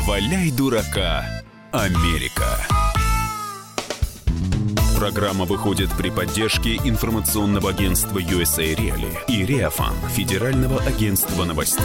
Валяй 0.00 0.52
дурака, 0.52 1.24
Америка. 1.72 2.58
Программа 4.96 5.44
выходит 5.44 5.90
при 5.96 6.10
поддержке 6.10 6.76
информационного 6.76 7.70
агентства 7.70 8.18
USA 8.18 8.74
Reali 8.76 9.12
и 9.26 9.44
Реафан, 9.44 9.94
Федерального 10.14 10.80
агентства 10.82 11.44
новостей. 11.44 11.84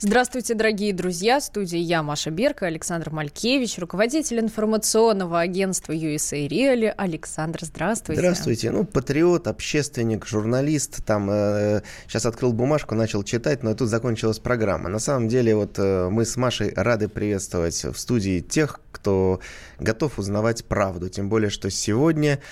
Здравствуйте, 0.00 0.54
дорогие 0.54 0.92
друзья. 0.92 1.40
В 1.40 1.42
студии 1.42 1.80
я, 1.80 2.04
Маша 2.04 2.30
Берка, 2.30 2.66
Александр 2.66 3.10
Малькевич, 3.10 3.78
руководитель 3.78 4.38
информационного 4.38 5.40
агентства 5.40 5.92
USA 5.92 6.46
Reali. 6.46 6.94
Александр, 6.96 7.64
здравствуйте. 7.64 8.20
Здравствуйте. 8.20 8.70
Ну, 8.70 8.84
патриот, 8.84 9.48
общественник, 9.48 10.24
журналист. 10.24 11.04
Там 11.04 11.28
э, 11.28 11.82
сейчас 12.06 12.26
открыл 12.26 12.52
бумажку, 12.52 12.94
начал 12.94 13.24
читать, 13.24 13.64
но 13.64 13.74
тут 13.74 13.88
закончилась 13.88 14.38
программа. 14.38 14.88
На 14.88 15.00
самом 15.00 15.26
деле, 15.26 15.56
вот 15.56 15.80
э, 15.80 16.08
мы 16.08 16.24
с 16.24 16.36
Машей 16.36 16.72
рады 16.76 17.08
приветствовать 17.08 17.82
в 17.82 17.98
студии 17.98 18.38
тех, 18.38 18.78
кто 18.92 19.40
готов 19.80 20.20
узнавать 20.20 20.64
правду. 20.64 21.08
Тем 21.08 21.28
более, 21.28 21.50
что 21.50 21.70
сегодня 21.70 22.38
Э, 22.38 22.42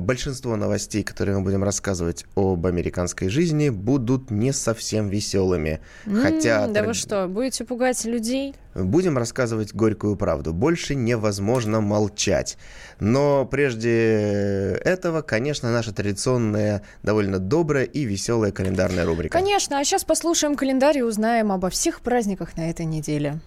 большинство 0.00 0.56
новостей, 0.56 1.02
которые 1.02 1.38
мы 1.38 1.44
будем 1.44 1.64
рассказывать 1.64 2.26
об 2.34 2.66
американской 2.66 3.28
жизни, 3.28 3.70
будут 3.70 4.30
не 4.30 4.52
совсем 4.52 5.08
веселыми. 5.08 5.80
Mm, 6.06 6.22
Хотя... 6.22 6.66
Да 6.66 6.82
вы 6.82 6.94
что, 6.94 7.26
будете 7.28 7.64
пугать 7.64 8.04
людей? 8.04 8.54
Будем 8.74 9.18
рассказывать 9.18 9.74
горькую 9.74 10.16
правду. 10.16 10.52
Больше 10.52 10.94
невозможно 10.94 11.80
молчать. 11.80 12.56
Но 13.00 13.44
прежде 13.44 14.78
этого, 14.84 15.22
конечно, 15.22 15.72
наша 15.72 15.92
традиционная, 15.92 16.82
довольно 17.02 17.38
добрая 17.38 17.84
и 17.84 18.04
веселая 18.04 18.52
календарная 18.52 19.04
рубрика. 19.06 19.36
Конечно, 19.36 19.78
а 19.78 19.84
сейчас 19.84 20.04
послушаем 20.04 20.54
календарь 20.54 20.98
и 20.98 21.02
узнаем 21.02 21.50
обо 21.52 21.70
всех 21.70 22.00
праздниках 22.00 22.56
на 22.56 22.70
этой 22.70 22.84
неделе. 22.84 23.40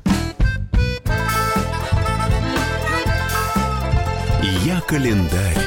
Я 4.65 4.81
календарь 4.81 5.62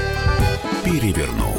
переверну. 0.87 1.56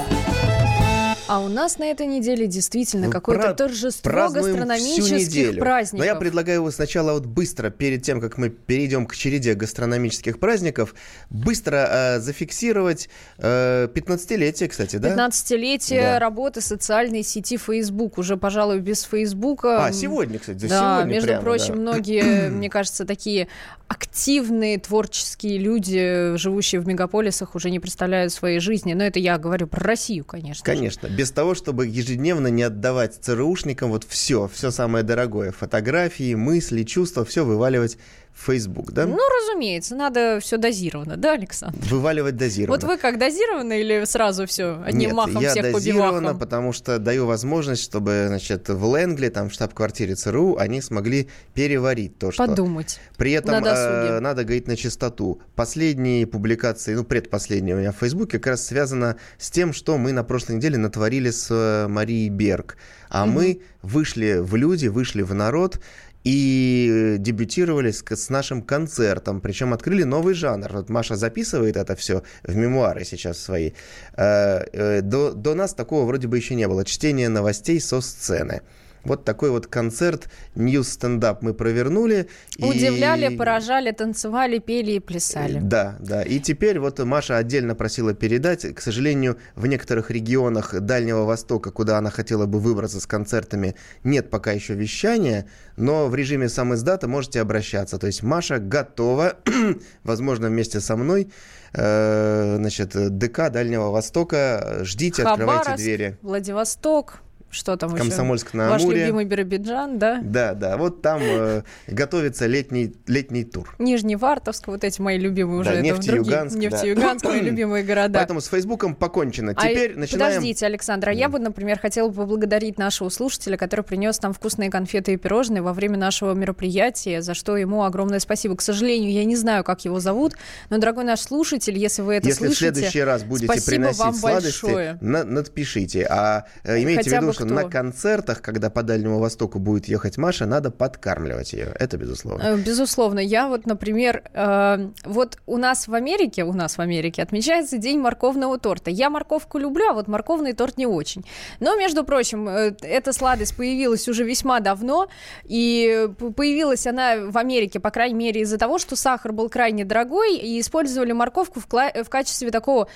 А 1.28 1.40
у 1.40 1.48
нас 1.50 1.78
на 1.78 1.86
этой 1.86 2.08
неделе 2.08 2.48
действительно 2.48 3.10
какое-то 3.10 3.54
торжество 3.54 4.30
гастрономических 4.30 5.60
праздников. 5.60 6.00
Но 6.00 6.06
я 6.06 6.16
предлагаю 6.16 6.60
его 6.60 6.72
сначала 6.72 7.14
вот 7.14 7.26
быстро, 7.26 7.70
перед 7.70 8.04
тем, 8.04 8.22
как 8.22 8.38
мы 8.38 8.50
перейдем 8.50 9.06
к 9.06 9.16
череде 9.16 9.54
гастрономических 9.54 10.40
праздников, 10.40 10.96
быстро 11.30 11.88
э, 11.90 12.20
зафиксировать 12.20 13.10
э, 13.38 13.88
15-летие, 13.94 14.68
кстати, 14.68 14.98
да? 14.98 15.16
15-летие 15.16 16.02
да. 16.02 16.20
работы 16.20 16.62
социальной 16.62 17.24
сети 17.24 17.58
Facebook. 17.58 18.18
Уже, 18.18 18.38
пожалуй, 18.38 18.80
без 18.80 19.04
Фейсбука. 19.04 19.86
А, 19.86 19.92
сегодня, 19.92 20.40
кстати, 20.40 20.66
да, 20.66 20.98
сегодня 20.98 21.14
между 21.14 21.28
прямо, 21.28 21.42
прочим, 21.42 21.76
да. 21.76 21.82
многие, 21.82 22.50
мне 22.50 22.70
кажется, 22.70 23.06
такие 23.06 23.48
активные 23.88 24.80
творческие 24.80 25.58
люди, 25.58 26.36
живущие 26.36 26.82
в 26.82 26.88
мегаполисах, 26.88 27.56
уже 27.56 27.70
не 27.70 27.80
представляют 27.80 28.34
своей 28.34 28.60
жизни. 28.60 28.94
Но 28.94 29.04
это 29.04 29.20
я 29.20 29.38
говорю 29.38 29.68
про 29.68 29.84
Россию, 29.84 30.26
конечно. 30.26 30.64
Конечно. 30.64 31.10
Без 31.18 31.32
того, 31.32 31.56
чтобы 31.56 31.88
ежедневно 31.88 32.50
не 32.50 32.62
отдавать 32.62 33.16
ЦРУшникам 33.20 33.90
вот 33.90 34.04
все, 34.04 34.48
все 34.54 34.70
самое 34.70 35.04
дорогое. 35.04 35.52
Фотографии, 35.52 36.36
мысли, 36.36 36.84
чувства, 36.84 37.26
все 37.26 37.44
вываливать 37.44 37.98
Facebook, 38.38 38.92
да? 38.92 39.06
Ну, 39.06 39.18
разумеется, 39.18 39.96
надо 39.96 40.40
все 40.40 40.58
дозировано, 40.58 41.18
да, 41.18 41.34
Александр? 41.34 41.78
Вываливать 41.90 42.38
дозированно. 42.38 42.80
Вот 42.80 42.90
вы 42.90 42.98
как, 42.98 43.18
дозировано 43.18 43.74
или 43.74 44.06
сразу 44.06 44.46
все 44.46 44.82
одним 44.86 45.10
Нет, 45.10 45.14
махом 45.14 45.42
я 45.42 45.52
всех 45.52 45.72
дозированно, 45.74 46.36
потому 46.36 46.72
что 46.72 47.00
даю 47.00 47.26
возможность, 47.26 47.84
чтобы, 47.84 48.26
значит, 48.28 48.70
в 48.70 48.86
Лэнгли, 48.86 49.30
там, 49.30 49.50
в 49.50 49.54
штаб-квартире 49.54 50.16
ЦРУ, 50.16 50.58
они 50.58 50.82
смогли 50.82 51.30
переварить 51.54 52.18
то, 52.20 52.32
что... 52.32 52.46
Подумать. 52.46 53.00
При 53.18 53.32
этом 53.32 53.62
на 53.62 53.70
э, 53.70 54.20
надо 54.20 54.44
говорить 54.44 54.68
на 54.68 54.78
чистоту. 54.78 55.42
Последние 55.56 56.28
публикации, 56.28 56.94
ну, 56.94 57.04
предпоследние 57.04 57.76
у 57.76 57.80
меня 57.80 57.92
в 57.92 57.98
Фейсбуке, 57.98 58.38
как 58.38 58.48
раз 58.48 58.66
связано 58.66 59.18
с 59.40 59.50
тем, 59.50 59.74
что 59.74 59.98
мы 59.98 60.12
на 60.12 60.24
прошлой 60.24 60.58
неделе 60.58 60.78
натворили 60.78 61.32
с 61.32 61.48
э, 61.50 61.88
Марией 61.88 62.30
Берг. 62.30 62.78
А 63.10 63.26
Мгм. 63.26 63.36
мы 63.36 63.62
вышли 63.82 64.38
в 64.40 64.56
люди, 64.56 64.88
вышли 64.88 65.22
в 65.22 65.34
народ, 65.34 65.80
и 66.24 67.16
дебютировали 67.20 67.92
с, 67.92 68.04
с 68.04 68.30
нашим 68.30 68.62
концертом, 68.62 69.42
причем 69.42 69.74
открыли 69.74 70.04
новый 70.04 70.34
жанр. 70.34 70.70
Вот 70.74 70.90
Маша 70.90 71.16
записывает 71.16 71.78
это 71.78 71.96
все 71.96 72.24
в 72.44 72.56
мемуары 72.56 73.06
сейчас 73.06 73.40
свои. 73.40 73.72
Э, 74.18 74.64
э, 74.74 75.02
До, 75.02 75.32
до 75.32 75.54
нас 75.56 75.74
такого 75.74 76.06
вроде 76.06 76.28
бы 76.28 76.38
еще 76.38 76.56
не 76.56 76.68
было. 76.68 76.84
Чтение 76.86 77.30
новостей 77.30 77.80
со 77.80 78.02
сцены. 78.02 78.62
Вот 79.04 79.24
такой 79.26 79.52
вот 79.52 79.68
концерт, 79.68 80.30
news-стендап 80.56 81.42
мы 81.42 81.54
провернули. 81.54 82.28
и- 82.58 82.64
Удивляли, 82.66 83.36
поражали, 83.36 83.92
танцевали, 83.92 84.60
пели 84.60 84.92
и 84.94 85.00
плясали. 85.00 85.60
Да, 85.62 85.96
да. 86.00 86.24
И 86.24 86.40
теперь 86.40 86.80
вот 86.80 87.00
Маша 87.00 87.38
отдельно 87.38 87.76
просила 87.76 88.14
передать. 88.14 88.74
К 88.76 88.82
сожалению, 88.82 89.38
в 89.56 89.66
некоторых 89.68 90.12
регионах 90.12 90.80
Дальнего 90.80 91.24
Востока, 91.24 91.72
куда 91.72 91.98
она 91.98 92.10
хотела 92.10 92.46
бы 92.46 92.60
выбраться 92.60 93.00
с 93.00 93.06
концертами, 93.06 93.76
нет 94.04 94.30
пока 94.30 94.52
еще 94.52 94.74
вещания, 94.74 95.48
но 95.78 96.08
в 96.08 96.16
режиме 96.16 96.50
самиздата 96.50 97.08
можете 97.08 97.40
обращаться. 97.42 97.98
То 97.98 98.08
есть 98.08 98.24
Маша 98.24 98.58
готова, 98.60 99.38
возможно, 100.04 100.48
вместе 100.50 100.80
со 100.80 100.96
мной, 100.98 101.32
э, 101.74 102.56
значит, 102.58 102.90
ДК 103.18 103.50
Дальнего 103.50 103.90
Востока. 103.92 104.80
Ждите, 104.82 105.24
открывайте 105.24 105.60
Хабаровск, 105.64 105.84
двери. 105.84 106.18
Владивосток, 106.22 107.20
что 107.50 107.76
там 107.78 107.92
еще? 107.94 108.04
Комсомольск 108.04 108.54
на 108.54 108.70
Ваш 108.70 108.82
Амуре. 108.84 109.02
любимый 109.02 109.26
Биробиджан, 109.26 109.98
да? 110.00 110.20
Да, 110.22 110.54
да. 110.54 110.78
Вот 110.78 111.02
там 111.02 111.22
э, 111.24 111.62
готовится 111.88 112.46
летний, 112.46 112.94
летний 113.08 113.44
тур. 113.44 113.74
Нижневартовск, 113.80 114.68
вот 114.68 114.84
эти 114.84 115.00
мои 115.02 115.18
любимые 115.18 115.62
уже. 115.62 115.70
Да, 115.72 115.76
в 115.78 116.00
другие- 116.00 116.20
Нефтеюганск, 116.20 116.56
да. 116.56 116.60
Нефтеюганск, 116.62 117.26
мои 117.26 117.40
любимые 117.42 117.84
города. 117.84 118.20
Поэтому 118.20 118.42
с 118.42 118.48
Фейсбуком 118.48 118.96
покончено. 118.96 119.54
А 119.56 119.68
Теперь 119.70 119.98
начинаем... 119.98 120.34
Подождите, 120.36 120.66
Александр, 120.66 121.10
а 121.10 121.14
я 121.14 121.30
бы, 121.30 121.40
например, 121.40 121.80
хотела 121.80 122.10
поблагодарить 122.12 122.78
нашего 122.78 123.10
слушателя, 123.10 123.58
который 123.58 123.82
принес 123.82 124.22
нам 124.22 124.34
вкусные 124.34 124.70
конфеты 124.70 125.14
и 125.14 125.18
пирожные 125.18 125.62
во 125.62 125.74
время 125.74 125.98
нашего 125.98 126.34
мероприятия, 126.34 127.22
за 127.22 127.34
что 127.34 127.56
ему 127.58 127.84
огромное 127.84 128.20
спасибо. 128.20 128.56
К 128.56 128.62
сожалению, 128.62 129.12
я 129.12 129.24
не 129.26 129.36
знаю, 129.36 129.64
как 129.64 129.86
его 129.86 130.00
зовут, 130.00 130.34
но, 130.70 130.78
дорогой 130.78 131.04
наш 131.06 131.22
слушатель, 131.22 131.78
если 131.78 132.02
вы 132.02 132.16
это 132.16 132.28
Если 132.28 132.46
слышите, 132.48 132.72
в 132.72 132.76
следующий 132.76 133.02
раз 133.02 133.24
будете 133.24 133.62
приносить 133.66 134.00
вам 134.00 134.14
сладости, 134.14 134.64
большое. 134.66 134.98
на- 135.02 135.24
надпишите. 135.24 136.06
А 136.10 136.46
э, 136.64 136.82
имейте 136.84 137.04
Хотя 137.04 137.20
в 137.20 137.24
виду, 137.24 137.34
что 137.46 137.54
на 137.54 137.70
концертах, 137.70 138.42
когда 138.42 138.70
по 138.70 138.84
Дальнему 138.84 139.20
Востоку 139.20 139.60
будет 139.60 139.88
ехать 139.88 140.18
Маша, 140.18 140.46
надо 140.46 140.72
подкармливать 140.72 141.54
ее. 141.54 141.74
Это 141.80 141.98
безусловно. 141.98 142.44
Э, 142.44 142.58
Безусловно. 142.58 143.20
Я 143.20 143.48
вот, 143.48 143.66
например, 143.66 144.24
э, 144.34 144.90
вот 145.06 145.38
у 145.46 145.58
нас 145.58 145.88
в 145.88 145.94
Америке, 145.94 146.44
у 146.44 146.54
нас 146.54 146.78
в 146.78 146.82
Америке 146.82 147.22
отмечается 147.22 147.78
День 147.78 148.00
морковного 148.00 148.58
торта. 148.60 148.90
Я 148.90 149.10
морковку 149.10 149.58
люблю, 149.58 149.90
а 149.90 149.94
вот 149.94 150.08
морковный 150.08 150.54
торт 150.54 150.78
не 150.78 150.86
очень. 150.86 151.24
Но, 151.60 151.76
между 151.78 152.04
прочим, 152.04 152.48
э, 152.48 152.74
эта 152.82 153.14
сладость 153.14 153.56
появилась 153.56 154.08
уже 154.08 154.24
весьма 154.24 154.60
давно, 154.60 155.08
и 155.44 156.10
появилась 156.36 156.88
она 156.88 157.18
в 157.28 157.38
Америке, 157.38 157.80
по 157.80 157.92
крайней 157.92 158.16
мере, 158.16 158.42
из-за 158.42 158.58
того, 158.58 158.78
что 158.80 158.96
сахар 158.96 159.32
был 159.32 159.50
крайне 159.50 159.86
дорогой, 159.86 160.38
и 160.38 160.60
использовали 160.60 161.12
морковку 161.12 161.60
в, 161.60 161.68
кла- 161.68 162.04
в 162.04 162.10
качестве 162.10 162.52
такого 162.52 162.88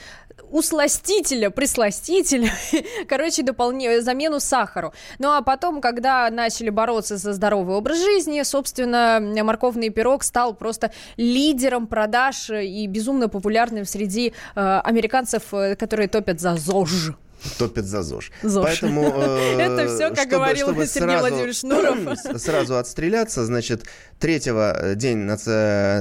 усластителя, 0.49 1.49
присластителя, 1.49 2.51
короче, 3.07 3.43
дополнение, 3.43 4.01
замену 4.01 4.30
сахару. 4.39 4.93
Ну 5.19 5.29
а 5.29 5.41
потом, 5.41 5.81
когда 5.81 6.29
начали 6.29 6.69
бороться 6.69 7.17
за 7.17 7.33
здоровый 7.33 7.75
образ 7.75 7.97
жизни, 7.97 8.41
собственно, 8.43 9.19
морковный 9.43 9.89
пирог 9.89 10.23
стал 10.23 10.53
просто 10.53 10.91
лидером 11.17 11.87
продаж 11.87 12.49
и 12.49 12.87
безумно 12.87 13.29
популярным 13.29 13.85
среди 13.85 14.33
э, 14.55 14.81
американцев, 14.83 15.53
э, 15.53 15.75
которые 15.75 16.07
топят 16.07 16.39
за 16.39 16.55
ЗОЖ. 16.55 17.13
Топят 17.57 17.85
за 17.85 18.03
ЗОЖ. 18.03 18.31
ЗОЖ. 18.43 18.63
Поэтому, 18.65 19.11
э, 19.15 19.57
Это 19.59 19.87
всё, 19.87 20.09
как 20.09 20.17
чтобы- 20.19 20.31
говорил 20.31 20.67
Сергей 20.67 20.87
сразу- 20.87 21.19
Владимирович 21.19 21.57
Шнуров. 21.59 21.97
Сразу 22.41 22.77
отстреляться, 22.77 23.45
значит, 23.45 23.85
третьего 24.19 24.93
день 24.95 25.17
нац- 25.27 25.49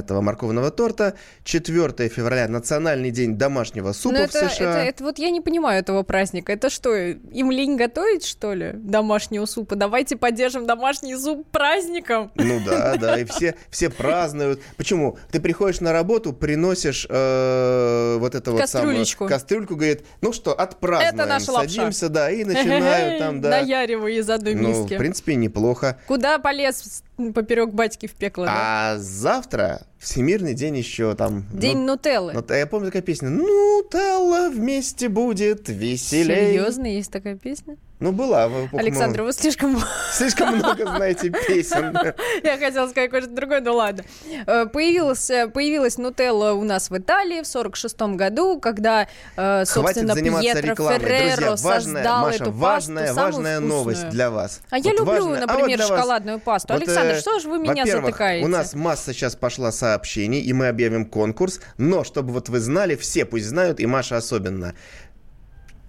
этого 0.01 0.21
морковного 0.21 0.71
торта, 0.71 1.15
4 1.45 2.09
февраля 2.11 2.47
национальный 2.49 3.11
день 3.11 3.37
домашнего 3.39 3.93
супа 3.93 4.15
в 4.17 4.19
Ну, 4.19 4.25
это, 4.25 4.49
США. 4.51 4.85
это, 4.85 5.03
вот 5.05 5.19
я 5.19 5.31
не 5.31 5.41
понимаю 5.41 5.81
этого 5.81 6.03
праздника. 6.03 6.53
Это 6.53 6.69
что, 6.69 6.95
им 6.95 7.51
лень 7.51 7.77
готовить, 7.77 8.27
что 8.27 8.53
ли, 8.53 8.73
домашнего 8.75 9.47
супа? 9.47 9.77
Давайте 9.77 10.17
поддержим 10.17 10.67
домашний 10.67 11.17
суп 11.17 11.47
праздником. 11.51 12.31
Ну 12.35 12.61
да, 12.67 12.97
да, 12.97 13.19
и 13.19 13.25
все, 13.25 13.55
все 13.71 13.89
празднуют. 13.89 14.61
Почему? 14.77 15.17
Ты 15.31 15.41
приходишь 15.41 15.81
на 15.81 15.93
работу, 15.93 16.33
приносишь 16.35 17.07
э, 17.09 18.17
вот 18.19 18.35
это 18.35 18.51
вот. 18.53 18.61
Кастрюлечку. 18.61 19.27
Кастрюльку, 19.27 19.77
говорит, 19.77 20.05
ну 20.21 20.33
что, 20.33 20.53
отпразднуем. 20.53 21.15
Это 21.15 21.27
наша 21.35 21.53
лапша. 21.53 21.75
Садимся, 21.77 22.09
да, 22.09 22.31
и 22.31 22.45
начинают 22.45 23.19
там, 23.19 23.41
да. 23.41 23.51
Наяриваю 23.61 24.13
из 24.17 24.29
одной 24.29 24.55
Ну, 24.55 24.69
миски. 24.69 24.95
в 24.95 24.99
принципе, 24.99 25.35
неплохо. 25.35 25.99
Куда 26.07 26.39
полез 26.39 27.03
поперек 27.33 27.71
батьки 27.71 28.07
в 28.07 28.15
пекло. 28.15 28.47
А 28.49 28.97
завтра 28.99 29.83
Всемирный 30.01 30.55
день 30.55 30.79
еще 30.79 31.15
там... 31.15 31.45
День 31.53 31.77
ну, 31.81 31.93
Нутеллы. 31.93 32.33
Ну, 32.33 32.55
я 32.55 32.67
помню 32.67 32.87
такая 32.87 33.03
песня. 33.03 33.29
Нутелла 33.29 34.49
вместе 34.49 35.11
будет 35.11 35.69
веселее. 35.69 36.53
Серьезно, 36.53 36.87
есть 36.87 37.13
такая 37.13 37.37
песня? 37.37 37.77
Ну, 37.99 38.13
была. 38.13 38.49
Александр, 38.73 39.21
вы 39.21 39.33
слишком... 39.35 39.79
Слишком 40.11 40.57
много 40.57 40.87
знаете 40.87 41.29
песен. 41.29 41.95
Я 42.43 42.57
хотела 42.57 42.89
сказать 42.89 43.11
кое-что 43.11 43.31
другое, 43.31 43.61
но 43.61 43.75
ладно. 43.75 44.05
Э, 44.47 44.65
появилась, 44.65 45.31
появилась 45.53 45.99
Нутелла 45.99 46.53
у 46.53 46.65
нас 46.65 46.89
в 46.89 46.97
Италии 46.97 47.43
в 47.43 47.47
46 47.47 48.01
году, 48.17 48.59
когда, 48.59 49.07
э, 49.37 49.65
собственно, 49.67 50.15
Пьетро 50.15 50.75
Ферреро 50.77 51.57
создал 51.57 52.31
эту 52.31 52.51
важная, 52.51 53.09
пасту, 53.09 53.21
важная 53.21 53.61
новость 53.61 54.09
для 54.09 54.31
вас. 54.31 54.63
А 54.71 54.79
я 54.79 54.93
люблю, 54.93 55.05
важная. 55.05 55.47
например, 55.47 55.83
а 55.83 55.83
вот 55.83 55.89
шоколадную 55.89 56.41
пасту. 56.41 56.73
Вот, 56.73 56.83
Александр, 57.15 57.21
что 57.21 57.41
же 57.41 57.49
вы 57.49 57.59
меня 57.59 57.87
затыкаете? 57.87 58.45
у 58.45 58.49
нас 58.49 58.75
масса 58.75 59.13
сейчас 59.13 59.37
пошла 59.37 59.73
сообщений, 59.73 60.41
и 60.41 60.53
мы 60.53 60.69
объявим 60.69 61.07
конкурс, 61.07 61.61
но 61.79 62.05
чтобы 62.05 62.33
вот 62.33 62.49
вы 62.49 62.61
знали, 62.61 62.97
все 62.97 63.25
пусть 63.25 63.47
знают, 63.47 63.81
и 63.81 63.87
Маша 63.87 64.17
особенно. 64.17 64.75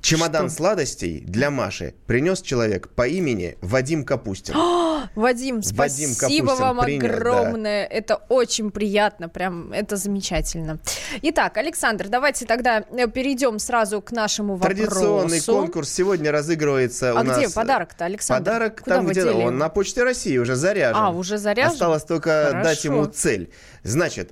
Чемодан 0.01 0.49
Что? 0.49 0.57
сладостей 0.57 1.21
для 1.21 1.51
Маши 1.51 1.93
принес 2.07 2.41
человек 2.41 2.89
по 2.89 3.07
имени 3.07 3.57
Вадим 3.61 4.03
Капустин. 4.03 4.55
Вадим, 5.15 5.55
Вадим 5.55 5.63
спасибо 5.63 6.47
Капустин 6.47 6.65
вам 6.65 6.79
принес, 6.79 7.01
да. 7.01 7.09
огромное. 7.17 7.85
Это 7.85 8.15
очень 8.29 8.71
приятно, 8.71 9.29
прям 9.29 9.73
это 9.73 9.95
замечательно. 9.95 10.79
Итак, 11.21 11.57
Александр, 11.57 12.07
давайте 12.07 12.45
тогда 12.45 12.83
э, 12.91 13.07
перейдем 13.07 13.59
сразу 13.59 14.01
к 14.01 14.11
нашему 14.11 14.55
вопросу. 14.55 14.75
Традиционный 14.75 15.41
конкурс 15.41 15.89
сегодня 15.89 16.31
разыгрывается 16.31 17.11
А 17.11 17.21
у 17.21 17.23
нас. 17.23 17.37
где 17.37 17.49
подарок-то, 17.49 18.05
Александр? 18.05 18.43
Подарок 18.43 18.81
Куда 18.83 18.95
там, 18.95 19.07
где 19.07 19.23
дели 19.23 19.43
он 19.43 19.57
на 19.57 19.69
Почте 19.69 20.03
России 20.03 20.37
уже 20.37 20.55
заряжен. 20.55 20.95
А, 20.97 21.09
уже 21.11 21.37
заряжен? 21.37 21.73
Осталось 21.73 22.03
только 22.03 22.47
Хорошо. 22.49 22.63
дать 22.63 22.83
ему 22.85 23.05
цель. 23.05 23.51
Значит, 23.83 24.31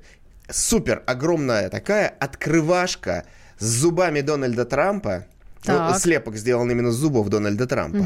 супер 0.50 1.04
огромная 1.06 1.70
такая 1.70 2.08
открывашка 2.20 3.26
с 3.58 3.66
зубами 3.66 4.22
Дональда 4.22 4.66
Трампа. 4.66 5.26
Ну, 5.68 5.94
слепок 6.00 6.36
сделан 6.38 6.72
именно 6.72 6.92
с 6.92 6.96
зубов 6.96 7.30
Дональда 7.30 7.68
Трампа. 7.68 8.06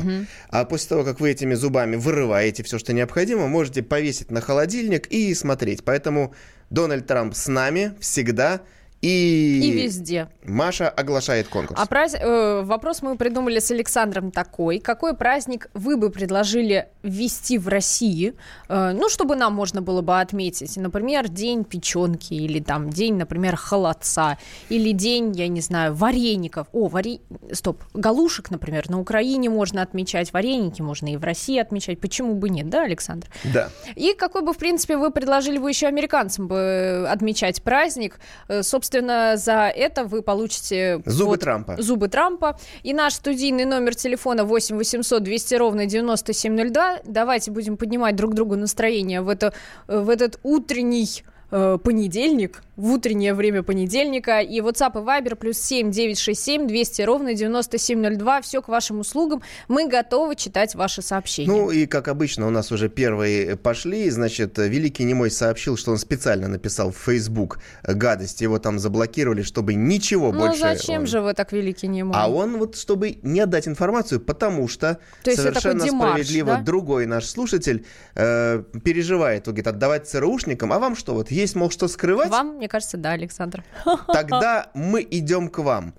А 0.50 0.66
после 0.66 0.90
того, 0.90 1.04
как 1.04 1.20
вы 1.20 1.32
этими 1.32 1.54
зубами 1.54 1.96
вырываете 1.96 2.64
все, 2.64 2.80
что 2.80 2.94
необходимо, 2.94 3.48
можете 3.48 3.84
повесить 3.84 4.32
на 4.32 4.42
холодильник 4.42 5.08
и 5.08 5.34
смотреть. 5.34 5.84
Поэтому 5.84 6.34
Дональд 6.70 7.06
Трамп 7.08 7.36
с 7.36 7.48
нами 7.48 7.94
всегда. 8.00 8.62
И, 9.04 9.60
И 9.62 9.72
везде. 9.72 10.30
Маша 10.46 10.88
оглашает 10.88 11.50
конкурс. 11.50 11.78
А 11.78 11.86
праз- 11.86 12.16
э, 12.16 12.62
вопрос 12.64 13.02
мы 13.02 13.18
придумали 13.18 13.60
с 13.60 13.70
Александром 13.70 14.32
такой. 14.32 14.80
Какой 14.80 15.14
праздник 15.14 15.70
вы 15.74 15.98
бы 15.98 16.10
предложили 16.10 16.88
ввести 17.04 17.58
в 17.58 17.68
России, 17.68 18.34
э, 18.70 18.92
ну, 18.94 19.10
чтобы 19.10 19.36
нам 19.36 19.54
можно 19.54 19.82
было 19.82 20.02
бы 20.02 20.22
отметить? 20.22 20.78
Например, 20.78 21.28
день 21.28 21.66
печенки, 21.66 22.34
или 22.34 22.62
там 22.62 22.90
день, 22.90 23.16
например, 23.16 23.58
холодца, 23.58 24.38
или 24.70 24.94
день, 24.94 25.34
я 25.36 25.50
не 25.50 25.60
знаю, 25.60 25.94
вареников. 25.94 26.68
О, 26.72 26.88
варе... 26.88 27.20
Стоп, 27.52 27.84
галушек, 27.94 28.52
например, 28.52 28.90
на 28.90 29.02
Украине 29.02 29.50
можно 29.50 29.82
отмечать, 29.82 30.32
вареники 30.32 30.82
можно 30.82 31.12
и 31.12 31.18
в 31.18 31.26
России 31.26 31.60
отмечать. 31.60 32.00
Почему 32.00 32.36
бы 32.36 32.48
нет, 32.48 32.70
да, 32.70 32.84
Александр? 32.84 33.28
Да. 33.54 33.70
И 33.96 34.14
какой 34.14 34.44
бы, 34.44 34.54
в 34.54 34.58
принципе, 34.58 34.96
вы 34.96 35.12
предложили 35.12 35.58
бы 35.58 35.68
еще 35.68 35.88
американцам 35.88 36.48
бы 36.48 36.56
э, 36.56 37.06
отмечать 37.08 37.62
праздник? 37.64 38.22
Э, 38.48 38.64
Собственно, 38.64 38.93
за 39.02 39.72
это 39.76 40.06
вы 40.06 40.22
получите... 40.22 41.02
Зубы 41.06 41.38
Трампа. 41.38 41.76
Зубы 41.80 42.08
Трампа. 42.08 42.58
И 42.84 42.94
наш 42.94 43.14
студийный 43.14 43.66
номер 43.66 43.96
телефона 43.96 44.44
8 44.44 44.78
800 44.78 45.24
200 45.24 45.56
ровно 45.56 45.86
9702. 45.86 47.00
Давайте 47.06 47.52
будем 47.52 47.78
поднимать 47.78 48.16
друг 48.16 48.34
другу 48.34 48.56
настроение 48.56 49.22
в, 49.22 49.30
это, 49.30 49.54
в 49.88 50.10
этот 50.10 50.40
утренний 50.44 51.24
э, 51.52 51.78
понедельник, 51.84 52.64
в 52.76 52.92
утреннее 52.92 53.34
время 53.34 53.64
понедельника. 53.64 54.40
И 54.40 54.60
WhatsApp 54.60 55.02
и 55.02 55.06
Viber 55.06 55.36
плюс 55.36 55.58
7 55.58 55.92
967 55.92 56.68
200 56.68 57.02
ровно 57.04 57.34
9702. 57.34 58.42
Все 58.42 58.62
к 58.62 58.68
вашим 58.68 59.00
услугам. 59.00 59.42
Мы 59.68 59.88
готовы 59.88 60.36
читать 60.36 60.76
ваши 60.76 61.02
сообщения. 61.02 61.52
Ну 61.52 61.72
и, 61.72 61.86
как 61.86 62.08
обычно, 62.08 62.48
у 62.48 62.50
нас 62.50 62.72
уже 62.72 62.90
первые 62.90 63.56
пошли. 63.56 64.10
Значит, 64.10 64.58
Великий 64.58 65.04
Немой 65.04 65.32
сообщил, 65.32 65.78
что 65.78 65.92
он 65.92 65.98
специально 65.98 66.48
написал 66.48 66.92
в 66.92 66.98
Facebook 66.98 67.60
гадость. 67.84 68.42
Его 68.42 68.60
там 68.60 68.80
заблокировали, 68.80 69.44
чтобы 69.44 69.74
ничего 69.76 70.32
ну 70.32 70.40
больше... 70.40 70.60
зачем 70.60 71.02
он- 71.02 71.08
же 71.08 71.22
вы 71.22 71.34
так 71.34 71.52
великий 71.52 71.88
не 71.88 72.04
А 72.14 72.30
он 72.30 72.58
вот, 72.58 72.78
чтобы 72.78 73.18
не 73.22 73.40
отдать 73.40 73.68
информацию, 73.68 74.20
потому 74.20 74.68
что 74.68 75.00
То 75.24 75.32
есть 75.32 75.42
совершенно 75.42 75.80
такой 75.80 75.92
демарш, 75.92 76.12
справедливо 76.12 76.56
да? 76.56 76.62
другой 76.62 77.06
наш 77.06 77.26
слушатель 77.26 77.86
э, 78.16 78.64
переживает, 78.84 79.48
он 79.48 79.54
говорит, 79.54 79.68
отдавать 79.68 80.08
ЦРУшникам, 80.08 80.74
а 80.74 80.80
вам 80.80 80.96
что, 80.96 81.14
вот 81.14 81.32
есть, 81.32 81.56
мол, 81.56 81.70
что 81.70 81.88
скрывать? 81.88 82.30
Вам, 82.30 82.60
мне 82.64 82.70
кажется, 82.70 82.96
да, 82.96 83.12
Александр. 83.12 83.62
Тогда 84.08 84.70
мы 84.74 85.06
идем 85.12 85.50
к 85.50 85.58
вам. 85.58 85.94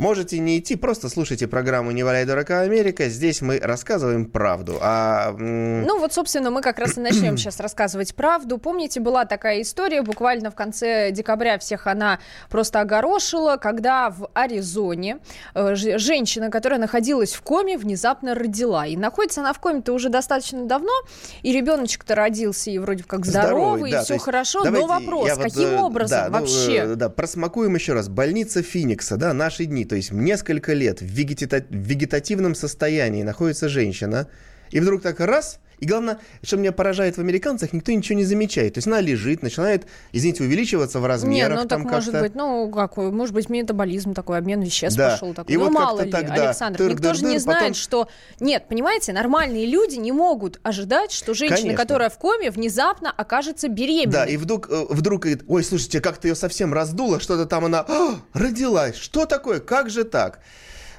Можете 0.00 0.38
не 0.38 0.58
идти, 0.58 0.76
просто 0.76 1.10
слушайте 1.10 1.46
программу 1.46 1.90
«Не 1.90 2.04
валяй 2.04 2.24
дурака 2.24 2.62
Америка». 2.62 3.10
Здесь 3.10 3.42
мы 3.42 3.58
рассказываем 3.58 4.24
правду. 4.24 4.78
А, 4.80 5.30
Ну 5.38 5.98
вот, 5.98 6.14
собственно, 6.14 6.50
мы 6.50 6.62
как 6.62 6.78
раз 6.78 6.96
и 6.96 7.00
начнем 7.00 7.36
сейчас 7.36 7.60
рассказывать 7.60 8.14
правду. 8.14 8.56
Помните, 8.56 8.98
была 8.98 9.26
такая 9.26 9.60
история, 9.60 10.00
буквально 10.00 10.50
в 10.50 10.54
конце 10.54 11.10
декабря 11.10 11.58
всех 11.58 11.86
она 11.86 12.18
просто 12.48 12.80
огорошила, 12.80 13.58
когда 13.58 14.08
в 14.08 14.30
Аризоне 14.32 15.18
э, 15.54 15.74
женщина, 15.74 16.50
которая 16.50 16.80
находилась 16.80 17.34
в 17.34 17.42
коме, 17.42 17.76
внезапно 17.76 18.34
родила. 18.34 18.86
И 18.86 18.96
находится 18.96 19.42
она 19.42 19.52
в 19.52 19.60
коме-то 19.60 19.92
уже 19.92 20.08
достаточно 20.08 20.64
давно, 20.64 20.94
и 21.42 21.52
ребеночек-то 21.52 22.14
родился, 22.14 22.70
и 22.70 22.78
вроде 22.78 23.04
как 23.04 23.26
здоровый, 23.26 23.90
да, 23.90 24.00
и 24.00 24.04
все 24.04 24.14
есть 24.14 24.24
хорошо, 24.24 24.64
но 24.64 24.86
вопрос, 24.86 25.28
вот, 25.36 25.42
каким 25.42 25.68
э, 25.68 25.78
образом 25.78 26.18
да, 26.18 26.28
ну, 26.30 26.38
вообще? 26.38 26.76
э, 26.76 26.94
да, 26.94 27.10
просмакуем 27.10 27.74
еще 27.74 27.92
раз. 27.92 28.08
Больница 28.08 28.62
Финикса, 28.62 29.18
да, 29.18 29.34
наши 29.34 29.66
дни, 29.66 29.89
то 29.90 29.96
есть 29.96 30.12
несколько 30.12 30.72
лет 30.72 31.00
в, 31.02 31.04
вегетата- 31.04 31.66
в 31.68 31.74
вегетативном 31.74 32.54
состоянии 32.54 33.24
находится 33.24 33.68
женщина, 33.68 34.28
и 34.70 34.80
вдруг 34.80 35.02
так 35.02 35.20
раз, 35.20 35.58
и 35.78 35.86
главное, 35.86 36.18
что 36.42 36.58
меня 36.58 36.72
поражает 36.72 37.16
в 37.16 37.20
американцах, 37.20 37.72
никто 37.72 37.90
ничего 37.90 38.18
не 38.18 38.24
замечает. 38.26 38.74
То 38.74 38.78
есть 38.78 38.86
она 38.86 39.00
лежит, 39.00 39.42
начинает, 39.42 39.86
извините, 40.12 40.44
увеличиваться 40.44 41.00
в 41.00 41.06
размерах. 41.06 41.62
ну 41.62 41.66
так 41.68 41.78
может 41.80 42.20
быть, 42.20 42.34
ну 42.34 42.70
какой, 42.70 43.10
может 43.10 43.34
быть 43.34 43.48
метаболизм 43.48 44.12
такой, 44.12 44.36
обмен 44.36 44.60
веществ 44.60 44.98
Да. 44.98 45.12
пошел 45.12 45.32
такой. 45.32 45.54
И 45.54 45.56
ну 45.56 45.64
вот 45.64 45.72
мало 45.72 46.02
ли, 46.02 46.10
тогда 46.10 46.48
Александр, 46.48 46.82
никто 46.82 47.14
же 47.14 47.24
не 47.24 47.36
тыр-дыр-дыр, 47.36 47.40
знает, 47.40 47.60
потом- 47.60 47.74
что... 47.74 48.08
Нет, 48.40 48.64
понимаете, 48.68 49.14
нормальные 49.14 49.64
люди 49.66 49.96
не 49.96 50.12
могут 50.12 50.60
ожидать, 50.62 51.12
что 51.12 51.32
женщина, 51.32 51.60
Конечно. 51.60 51.82
которая 51.82 52.10
в 52.10 52.18
коме, 52.18 52.50
внезапно 52.50 53.10
окажется 53.10 53.68
беременной. 53.68 54.12
Да, 54.12 54.26
и 54.26 54.36
вдруг, 54.36 54.68
э, 54.70 54.84
вдруг 54.90 55.22
говорит, 55.22 55.44
ой, 55.48 55.64
слушайте, 55.64 56.02
как-то 56.02 56.28
ее 56.28 56.34
совсем 56.34 56.74
раздуло, 56.74 57.20
что-то 57.20 57.46
там 57.46 57.64
она 57.64 57.86
«А, 57.88 58.16
родилась. 58.34 58.96
Что 58.96 59.24
такое? 59.24 59.60
Как 59.60 59.88
же 59.88 60.04
так? 60.04 60.40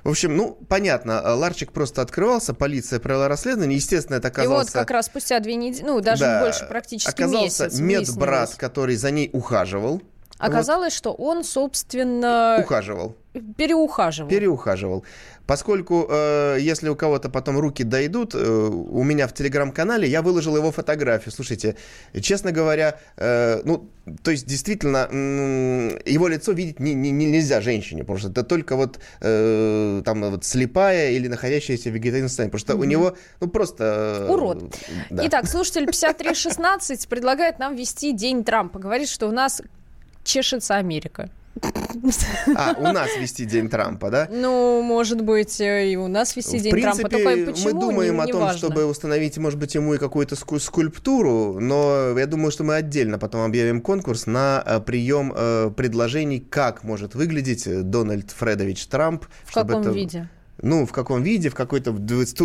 В 0.04 0.10
общем, 0.10 0.36
ну, 0.36 0.58
понятно, 0.68 1.22
э, 1.24 1.34
ларчик 1.34 1.72
просто 1.72 2.02
открывался, 2.02 2.54
полиция 2.54 3.00
провела 3.00 3.28
расследование, 3.28 3.78
естественно, 3.78 4.18
это 4.18 4.30
И 4.30 4.32
оказался... 4.32 4.74
вот 4.74 4.82
как 4.82 4.92
раз 4.92 5.06
спустя 5.06 5.40
две 5.40 5.56
недели, 5.56 5.86
ну 5.86 6.02
даже 6.02 6.22
да, 6.22 6.42
больше, 6.42 6.66
практически 6.66 7.10
Оказался 7.10 7.66
месяц 7.66 7.80
медбрат, 7.80 8.56
который 8.56 8.96
за 8.96 9.12
ней 9.12 9.30
ухаживал. 9.32 10.02
Оказалось, 10.48 10.94
что 10.94 11.14
он, 11.14 11.44
собственно, 11.44 12.56
Вот, 12.58 12.66
ухаживал, 12.66 13.16
переухаживал. 13.58 14.30
переухаживал. 14.30 15.04
Поскольку, 15.48 16.08
э, 16.10 16.58
если 16.62 16.88
у 16.90 16.96
кого-то 16.96 17.30
потом 17.30 17.60
руки 17.60 17.84
дойдут, 17.84 18.36
э, 18.36 18.38
у 18.40 19.04
меня 19.04 19.28
в 19.28 19.34
телеграм-канале 19.34 20.08
я 20.08 20.22
выложил 20.22 20.56
его 20.56 20.72
фотографию. 20.72 21.32
Слушайте, 21.34 21.76
честно 22.22 22.52
говоря, 22.54 23.00
э, 23.18 23.62
ну, 23.66 23.90
то 24.24 24.32
есть 24.32 24.46
действительно 24.48 25.08
м, 25.12 25.90
его 26.06 26.28
лицо 26.30 26.54
видеть 26.54 26.80
не- 26.80 26.94
не- 26.94 27.12
не- 27.12 27.26
нельзя 27.26 27.60
женщине, 27.62 28.02
потому 28.04 28.20
что 28.20 28.30
это 28.30 28.44
только 28.44 28.76
вот 28.78 29.00
э, 29.22 30.02
там 30.06 30.22
вот 30.32 30.46
слепая 30.46 31.12
или 31.12 31.28
находящаяся 31.28 31.90
в 31.90 31.94
вегетативном 31.94 32.30
состоянии, 32.30 32.52
потому 32.52 32.60
что 32.60 32.76
у 32.78 32.84
него, 32.86 33.16
ну, 33.42 33.48
просто... 33.48 34.26
э, 34.28 34.32
Урод. 34.32 34.64
да. 35.10 35.24
Итак, 35.28 35.48
слушатель 35.48 35.86
5316 35.86 37.08
предлагает 37.10 37.60
нам 37.60 37.76
вести 37.76 38.14
День 38.14 38.44
Трампа. 38.44 38.80
Говорит, 38.80 39.10
что 39.10 39.28
у 39.28 39.32
нас 39.32 39.62
чешется 40.24 40.76
Америка. 40.78 41.30
А, 42.56 42.74
у 42.78 42.84
нас 42.94 43.10
вести 43.20 43.46
День 43.46 43.70
Трампа, 43.70 44.10
да? 44.10 44.28
Ну, 44.32 44.82
может 44.82 45.22
быть, 45.22 45.60
э, 45.60 45.92
и 45.92 45.96
у 45.98 46.08
нас 46.08 46.36
вести 46.38 46.58
В 46.58 46.62
День 46.62 46.72
принципе, 46.72 47.10
Трампа. 47.10 47.30
Только 47.30 47.52
почему, 47.52 47.74
мы 47.74 47.80
думаем 47.82 48.14
не- 48.16 48.22
о 48.22 48.26
не 48.26 48.32
том, 48.32 48.42
важно. 48.42 48.58
чтобы 48.58 48.86
установить, 48.86 49.38
может 49.38 49.60
быть, 49.60 49.76
ему 49.76 49.94
и 49.94 49.98
какую-то 49.98 50.36
ску- 50.36 50.60
скульптуру, 50.60 51.60
но 51.60 52.18
я 52.18 52.26
думаю, 52.26 52.52
что 52.52 52.64
мы 52.64 52.76
отдельно 52.76 53.20
потом 53.20 53.42
объявим 53.42 53.82
конкурс 53.82 54.28
на 54.28 54.64
э, 54.66 54.80
прием 54.80 55.34
э, 55.36 55.72
предложений, 55.76 56.48
как 56.50 56.84
может 56.86 57.16
выглядеть 57.16 57.68
э, 57.68 57.82
Дональд 57.82 58.32
Фредович 58.32 58.86
Трамп. 58.88 59.26
В 59.44 59.54
каком 59.54 59.82
это- 59.82 59.90
виде? 59.92 60.30
Ну, 60.62 60.86
в 60.86 60.92
каком 60.92 61.24
виде, 61.24 61.50
в 61.50 61.56
какой-то 61.56 61.96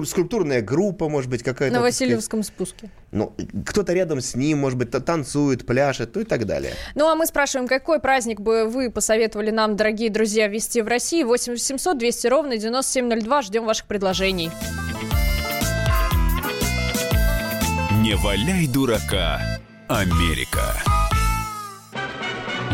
скульптурная 0.05 0.63
группа, 0.63 1.09
может 1.09 1.31
быть, 1.31 1.43
какая-то. 1.43 1.75
На 1.77 1.83
так 1.83 1.93
сказать, 1.93 2.09
Васильевском 2.11 2.43
спуске. 2.43 2.91
Ну, 3.13 3.35
кто-то 3.67 3.93
рядом 3.93 4.21
с 4.21 4.35
ним, 4.35 4.59
может 4.59 4.79
быть, 4.79 4.91
та- 4.91 5.01
танцует, 5.01 5.67
пляшет, 5.67 6.15
ну 6.15 6.23
и 6.23 6.25
так 6.25 6.47
далее. 6.47 6.73
Ну, 6.95 7.09
а 7.09 7.15
мы 7.15 7.27
спрашиваем, 7.27 7.69
какой 7.69 8.01
праздник 8.01 8.41
бы 8.41 8.67
вы 8.67 8.91
посоветовали 8.91 9.51
нам, 9.51 9.77
дорогие 9.77 10.09
друзья, 10.11 10.49
вести 10.49 10.81
в 10.81 10.89
России? 10.89 11.25
8 11.25 11.53
800 11.53 11.99
200 11.99 12.27
ровно 12.29 12.57
9702. 12.57 13.43
Ждем 13.43 13.65
ваших 13.67 13.87
предложений. 13.87 14.51
Не 18.03 18.15
валяй 18.17 18.67
дурака, 18.67 19.41
Америка. 19.89 20.96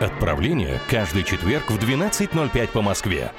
Отправление 0.00 0.80
каждый 0.88 1.22
четверг 1.22 1.70
в 1.70 1.78
12.05 1.78 2.68
по 2.68 2.82
Москве. 2.82 3.32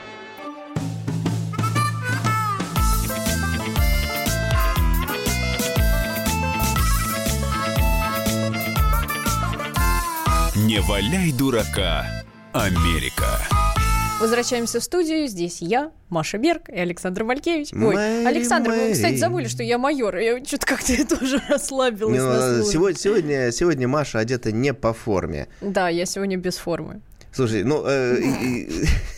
Не 10.56 10.80
валяй 10.80 11.32
дурака, 11.32 12.06
Америка. 12.54 13.73
Возвращаемся 14.20 14.80
в 14.80 14.84
студию. 14.84 15.28
Здесь 15.28 15.62
я, 15.62 15.92
Маша 16.10 16.38
Берг 16.38 16.70
и 16.70 16.78
Александр 16.78 17.24
Валькевич. 17.24 17.74
Ой, 17.74 17.96
Мэри, 17.96 18.26
Александр, 18.26 18.70
вы, 18.70 18.78
Мэри. 18.78 18.94
кстати, 18.94 19.18
забыли, 19.18 19.48
что 19.48 19.64
я 19.64 19.78
майор. 19.78 20.16
Я 20.16 20.44
что-то 20.46 20.66
как-то 20.66 21.08
тоже 21.18 21.42
расслабилась 21.50 22.22
ну, 22.22 22.64
службе. 22.64 22.72
сегодня, 22.72 23.00
сегодня, 23.00 23.52
сегодня 23.52 23.88
Маша 23.88 24.20
одета 24.20 24.52
не 24.52 24.74
по 24.74 24.94
форме. 24.94 25.48
Да, 25.62 25.90
я 25.90 26.06
сегодня 26.06 26.38
без 26.38 26.58
формы. 26.58 27.02
Слушай, 27.34 27.64
ну, 27.64 27.84
э, 27.86 28.20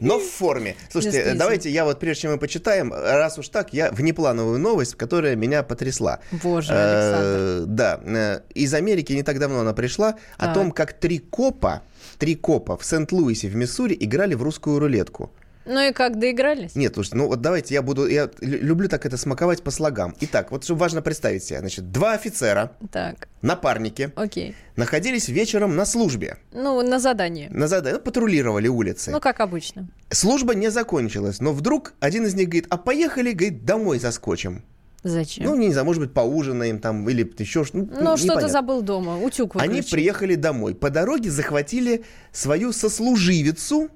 но 0.00 0.18
в 0.18 0.24
форме. 0.24 0.76
Слушайте, 0.90 1.34
давайте 1.34 1.70
я 1.70 1.84
вот, 1.84 2.00
прежде 2.00 2.22
чем 2.22 2.32
мы 2.32 2.38
почитаем, 2.38 2.92
раз 2.92 3.38
уж 3.38 3.48
так, 3.48 3.72
я 3.72 3.90
внеплановую 3.90 4.58
новость, 4.58 4.94
которая 4.94 5.36
меня 5.36 5.62
потрясла. 5.62 6.20
Боже, 6.42 6.72
Э, 6.72 6.76
Александр. 6.76 7.66
Да, 7.66 8.00
э, 8.04 8.40
из 8.54 8.74
Америки 8.74 9.12
не 9.12 9.22
так 9.22 9.38
давно 9.38 9.60
она 9.60 9.72
пришла, 9.72 10.16
о 10.36 10.52
том, 10.54 10.70
как 10.72 10.92
три 10.92 11.18
копа, 11.18 11.82
три 12.18 12.34
копа 12.34 12.76
в 12.76 12.84
Сент-Луисе 12.84 13.48
в 13.48 13.56
Миссури 13.56 13.96
играли 13.98 14.34
в 14.34 14.42
русскую 14.42 14.78
рулетку. 14.78 15.32
Ну 15.66 15.80
и 15.80 15.92
как, 15.92 16.18
доигрались? 16.20 16.76
Нет, 16.76 16.94
слушайте, 16.94 17.16
ну 17.16 17.26
вот 17.26 17.40
давайте 17.40 17.74
я 17.74 17.82
буду, 17.82 18.06
я 18.06 18.30
лю- 18.40 18.58
люблю 18.62 18.88
так 18.88 19.04
это 19.04 19.16
смаковать 19.16 19.62
по 19.64 19.70
слогам. 19.72 20.14
Итак, 20.20 20.52
вот 20.52 20.62
что 20.64 20.76
важно 20.76 21.02
представить 21.02 21.42
себе, 21.42 21.58
значит, 21.58 21.90
два 21.90 22.12
офицера, 22.12 22.72
Так, 22.92 23.28
напарники, 23.42 24.12
окей. 24.14 24.54
находились 24.76 25.28
вечером 25.28 25.74
на 25.74 25.84
службе, 25.84 26.36
Ну, 26.52 26.80
на 26.82 26.98
задание. 27.00 27.48
на 27.50 27.66
зада- 27.66 27.92
ну, 27.94 27.98
патрулировали 27.98 28.68
улицы. 28.68 29.10
Ну, 29.10 29.20
как 29.20 29.40
обычно. 29.40 29.88
Служба 30.10 30.54
не 30.54 30.70
закончилась, 30.70 31.40
но 31.40 31.52
вдруг 31.52 31.94
один 31.98 32.26
из 32.26 32.34
них 32.34 32.46
говорит, 32.48 32.66
а 32.70 32.76
поехали, 32.76 33.32
говорит, 33.32 33.64
домой 33.64 33.98
заскочим. 33.98 34.62
Зачем? 35.02 35.44
Ну, 35.46 35.56
не 35.56 35.70
знаю, 35.70 35.84
может 35.84 36.02
быть, 36.02 36.12
поужинаем 36.12 36.78
там 36.80 37.08
или 37.08 37.22
еще 37.38 37.64
что 37.64 37.76
ну, 37.78 37.88
Ну, 38.00 38.16
что-то 38.16 38.48
забыл 38.48 38.82
дома. 38.82 39.18
Утюг 39.18 39.54
Они 39.56 39.76
выключил. 39.76 39.90
приехали 39.96 40.34
домой. 40.36 40.74
По 40.74 40.90
дороге 40.90 41.30
захватили 41.30 42.04
свою 42.32 42.72
сослуживицу, 42.72 43.88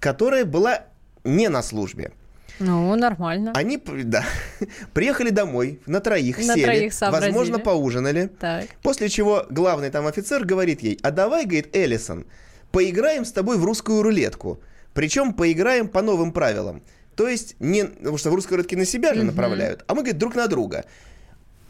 которая 0.00 0.44
была 0.44 0.84
не 1.24 1.48
на 1.48 1.62
службе. 1.62 2.12
Ну, 2.60 2.94
нормально. 2.94 3.52
Они, 3.54 3.82
да, 4.04 4.24
приехали 4.92 5.30
домой, 5.30 5.80
на 5.86 6.00
троих 6.00 6.38
На 6.38 6.54
сели, 6.54 6.64
троих 6.64 6.92
возможно, 7.00 7.58
поужинали. 7.58 8.30
Так. 8.38 8.66
После 8.82 9.08
чего 9.08 9.44
главный 9.50 9.90
там 9.90 10.06
офицер 10.06 10.44
говорит 10.44 10.80
ей, 10.80 10.98
а 11.02 11.10
давай, 11.10 11.44
говорит, 11.46 11.74
Эллисон, 11.74 12.26
поиграем 12.70 13.24
с 13.24 13.32
тобой 13.32 13.58
в 13.58 13.64
русскую 13.64 14.02
рулетку. 14.02 14.60
Причем 14.92 15.32
поиграем 15.34 15.88
по 15.88 16.02
новым 16.02 16.32
правилам. 16.32 16.82
То 17.16 17.28
есть, 17.28 17.56
не, 17.58 17.84
потому 17.84 18.18
что 18.18 18.30
в 18.30 18.34
русской 18.34 18.54
рулетке 18.54 18.76
на 18.76 18.84
себя 18.84 19.14
же 19.14 19.24
направляют, 19.24 19.84
а 19.88 19.94
мы, 19.94 20.02
говорит, 20.02 20.18
друг 20.18 20.34
на 20.36 20.46
друга. 20.46 20.84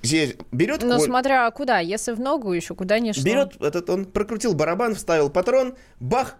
Здесь 0.02 0.34
берет, 0.52 0.82
Ну, 0.82 0.98
Коль- 0.98 1.06
смотря 1.06 1.50
куда. 1.50 1.78
Если 1.78 2.12
в 2.12 2.20
ногу 2.20 2.52
еще, 2.52 2.74
куда 2.74 2.98
ни 2.98 3.12
шло. 3.12 3.24
берет 3.24 3.56
этот, 3.60 3.88
он 3.88 4.04
прокрутил 4.04 4.52
барабан, 4.54 4.94
вставил 4.94 5.30
патрон, 5.30 5.76
бах, 5.98 6.36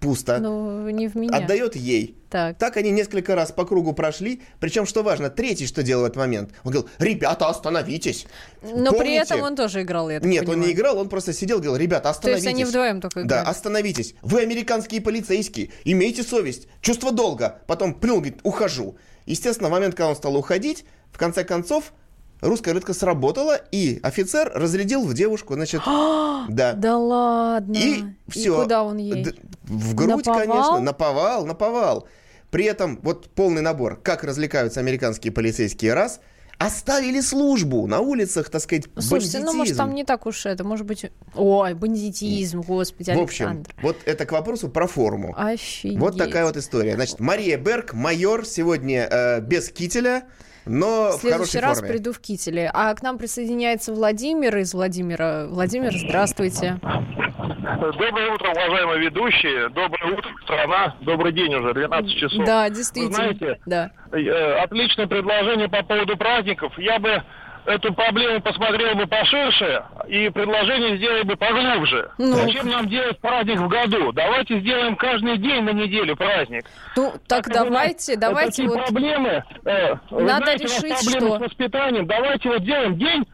пусто. 0.00 0.38
Ну, 0.38 0.88
не 0.90 1.08
в 1.08 1.14
меня. 1.14 1.36
Отдает 1.36 1.76
ей. 1.76 2.16
Так. 2.30 2.58
Так 2.58 2.76
они 2.76 2.90
несколько 2.90 3.34
раз 3.34 3.52
по 3.52 3.64
кругу 3.64 3.92
прошли. 3.92 4.42
Причем, 4.60 4.86
что 4.86 5.02
важно, 5.02 5.30
третий 5.30 5.66
что 5.66 5.82
делал 5.82 6.02
в 6.02 6.06
этот 6.06 6.16
момент? 6.16 6.50
Он 6.64 6.72
говорил, 6.72 6.90
ребята, 6.98 7.48
остановитесь. 7.48 8.26
Но 8.62 8.90
при 8.92 8.98
Помните?» 8.98 9.16
этом 9.22 9.42
он 9.42 9.56
тоже 9.56 9.82
играл, 9.82 10.08
я 10.10 10.20
Нет, 10.20 10.24
он 10.24 10.30
не 10.32 10.44
понимаю. 10.54 10.72
играл, 10.72 10.98
он 10.98 11.08
просто 11.08 11.32
сидел 11.32 11.58
и 11.58 11.62
говорил, 11.62 11.76
ребята, 11.80 12.04
То 12.04 12.10
остановитесь. 12.10 12.44
есть 12.44 12.54
они 12.54 12.64
вдвоем 12.64 13.00
только 13.00 13.20
Да, 13.24 13.26
играли? 13.40 13.48
остановитесь. 13.50 14.14
Вы 14.22 14.40
американские 14.40 15.00
полицейские, 15.00 15.70
имейте 15.84 16.22
совесть, 16.22 16.66
чувство 16.80 17.12
долга. 17.12 17.58
Потом 17.66 17.94
плюнул, 17.94 18.20
говорит, 18.20 18.40
ухожу. 18.42 18.96
Естественно, 19.26 19.68
в 19.68 19.72
момент, 19.72 19.94
когда 19.94 20.08
он 20.08 20.16
стал 20.16 20.36
уходить, 20.36 20.84
в 21.12 21.18
конце 21.18 21.44
концов, 21.44 21.92
русская 22.40 22.70
рулетка 22.72 22.94
сработала, 22.94 23.56
и 23.56 24.00
офицер 24.02 24.50
разрядил 24.54 25.04
в 25.04 25.14
девушку, 25.14 25.54
значит, 25.54 25.82
да. 25.86 26.72
Да 26.74 26.96
ладно. 26.96 27.76
И 27.76 28.04
все. 28.28 28.62
куда 28.62 28.82
он 28.82 28.96
ей? 28.98 29.26
В 29.64 29.94
грудь, 29.94 30.26
Наповал? 30.26 30.40
конечно, 30.40 30.80
наповал, 30.80 31.46
наповал. 31.46 32.08
При 32.50 32.64
этом 32.64 32.98
вот 33.02 33.30
полный 33.30 33.62
набор, 33.62 34.00
как 34.02 34.24
развлекаются 34.24 34.80
американские 34.80 35.32
полицейские 35.32 35.94
раз, 35.94 36.20
оставили 36.58 37.20
службу 37.20 37.86
на 37.86 38.00
улицах, 38.00 38.50
так 38.50 38.60
сказать, 38.60 38.84
Слушайте, 38.98 39.38
ну, 39.38 39.54
может, 39.54 39.76
там 39.78 39.86
бандитизм. 39.88 39.96
не 39.96 40.04
так 40.04 40.26
уж 40.26 40.44
это, 40.44 40.62
может 40.62 40.84
быть... 40.84 41.10
Ой, 41.34 41.72
бандитизм, 41.72 42.60
господи, 42.60 43.12
В 43.12 43.18
общем, 43.18 43.46
Александр. 43.46 43.74
вот 43.80 43.96
это 44.04 44.26
к 44.26 44.32
вопросу 44.32 44.68
про 44.68 44.86
форму. 44.86 45.34
Офигеть. 45.38 45.98
Вот 45.98 46.18
такая 46.18 46.44
вот 46.44 46.58
история. 46.58 46.96
Значит, 46.96 47.18
Мария 47.18 47.56
Берг, 47.56 47.94
майор, 47.94 48.44
сегодня 48.44 49.08
э, 49.10 49.40
без 49.40 49.70
кителя, 49.70 50.24
но 50.66 51.10
В 51.12 51.16
в 51.18 51.20
следующий 51.20 51.32
хорошей 51.58 51.60
раз 51.60 51.78
форме. 51.80 51.92
приду 51.94 52.12
в 52.12 52.20
кителе. 52.20 52.70
А 52.72 52.94
к 52.94 53.02
нам 53.02 53.18
присоединяется 53.18 53.92
Владимир 53.92 54.56
из 54.58 54.74
Владимира. 54.74 55.46
Владимир, 55.48 55.92
здравствуйте. 55.96 56.78
Доброе 56.82 58.32
утро, 58.34 58.50
уважаемые 58.50 59.00
ведущие. 59.00 59.68
Доброе 59.70 60.12
утро, 60.16 60.30
страна. 60.44 60.96
Добрый 61.00 61.32
день 61.32 61.54
уже, 61.54 61.72
12 61.74 62.10
часов. 62.18 62.44
Да, 62.46 62.68
действительно. 62.68 63.14
знаете, 63.14 63.58
Да. 63.66 63.90
Э, 64.12 64.60
Отличное 64.62 65.06
предложение 65.06 65.68
по 65.68 65.82
поводу 65.82 66.16
праздников. 66.16 66.72
Я 66.78 66.98
бы 66.98 67.22
эту 67.70 67.94
проблему 67.94 68.40
посмотрел 68.40 68.94
бы 68.94 69.06
поширше 69.06 69.82
и 70.08 70.28
предложение 70.30 70.96
сделал 70.96 71.24
бы 71.24 71.36
поглубже. 71.36 72.10
Ну. 72.18 72.34
Зачем 72.34 72.68
нам 72.68 72.88
делать 72.88 73.18
праздник 73.20 73.58
в 73.60 73.68
году? 73.68 74.12
Давайте 74.12 74.60
сделаем 74.60 74.96
каждый 74.96 75.38
день 75.38 75.62
на 75.62 75.70
неделю 75.70 76.16
праздник. 76.16 76.64
Ну, 76.96 77.14
так 77.28 77.46
бы 77.46 77.54
давайте, 77.54 78.12
у 78.12 78.16
нас, 78.16 78.16
э, 78.16 78.16
давайте 78.16 78.66
вот... 78.66 78.84
проблемы. 78.86 79.44
э, 79.64 79.94
Надо 80.10 80.44
знаете, 80.44 80.64
решить, 80.64 80.80
проблемы 81.10 81.28
что- 81.28 81.36
с 81.36 81.40
воспитанием. 81.48 82.06
Давайте 82.06 82.48
вот 82.48 82.62
делаем 82.64 82.98
день 82.98 83.24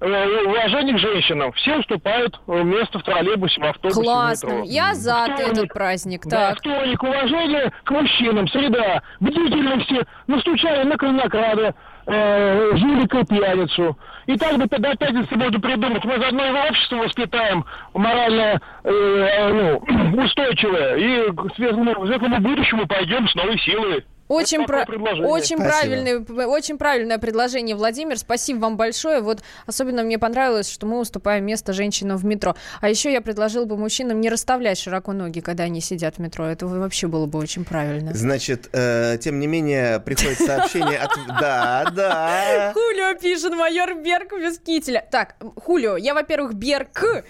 э, 0.00 0.26
уважения 0.46 0.92
к 0.94 0.98
женщинам. 0.98 1.52
Все 1.52 1.76
уступают 1.78 2.38
э, 2.46 2.62
место 2.62 2.98
в 2.98 3.02
троллейбусе, 3.02 3.60
в 3.60 3.64
автобусе, 3.64 4.00
в 4.00 4.04
Классно. 4.04 4.46
метро. 4.48 4.62
Я 4.66 4.94
за 4.94 5.24
Вторник. 5.24 5.48
этот 5.52 5.68
праздник. 5.72 6.26
Да, 6.26 6.50
Так. 6.50 6.58
вторник, 6.58 7.02
уважение 7.02 7.72
к 7.84 7.90
мужчинам, 7.90 8.46
среда, 8.48 9.02
бдительности, 9.20 10.06
настучали 10.26 10.82
на 10.84 10.96
конокрада, 10.98 11.74
э, 12.06 12.76
жулика 12.76 13.18
и 13.20 13.24
пьяницу. 13.24 13.96
И 14.26 14.36
так 14.36 14.58
бы 14.58 14.66
до 14.66 14.96
пятницы 14.96 15.36
буду 15.36 15.60
придумать. 15.60 16.04
Мы 16.04 16.18
заодно 16.18 16.46
и 16.46 16.68
общество 16.68 16.96
воспитаем 16.96 17.64
морально 17.94 18.60
э, 18.84 18.90
э, 18.90 19.52
ну, 19.52 20.22
устойчивое. 20.24 20.96
И 20.96 21.32
к 21.32 21.54
светлому, 21.54 22.06
светлому 22.06 22.40
будущему 22.40 22.86
пойдем 22.86 23.28
с 23.28 23.34
новой 23.34 23.58
силой. 23.58 24.04
Очень, 24.28 24.66
про- 24.66 24.84
очень, 25.28 25.56
правильный, 25.56 26.46
очень 26.46 26.78
правильное 26.78 27.18
предложение, 27.18 27.76
Владимир. 27.76 28.18
Спасибо 28.18 28.58
вам 28.60 28.76
большое. 28.76 29.20
Вот 29.20 29.42
особенно 29.66 30.02
мне 30.02 30.18
понравилось, 30.18 30.68
что 30.70 30.86
мы 30.86 30.98
уступаем 31.00 31.44
место 31.44 31.72
женщинам 31.72 32.16
в 32.16 32.24
метро. 32.24 32.56
А 32.80 32.88
еще 32.88 33.12
я 33.12 33.20
предложил 33.20 33.66
бы 33.66 33.76
мужчинам 33.76 34.20
не 34.20 34.28
расставлять 34.28 34.78
широко 34.78 35.12
ноги, 35.12 35.40
когда 35.40 35.64
они 35.64 35.80
сидят 35.80 36.16
в 36.16 36.18
метро. 36.18 36.46
Это 36.46 36.66
вообще 36.66 37.06
было 37.06 37.26
бы 37.26 37.38
очень 37.38 37.64
правильно. 37.64 38.12
Значит, 38.14 38.68
э, 38.72 39.18
тем 39.20 39.38
не 39.38 39.46
менее, 39.46 40.00
приходит 40.00 40.38
сообщение 40.38 40.98
от... 40.98 41.10
Да, 41.40 41.90
да. 41.94 42.72
Хулио 42.96 43.14
пишет, 43.18 43.52
майор 43.52 43.94
Берг 43.94 44.32
без 44.32 44.58
кителя. 44.58 45.06
Так, 45.10 45.36
Хулио, 45.56 45.98
я, 45.98 46.14
во-первых, 46.14 46.54
Берг. 46.54 47.04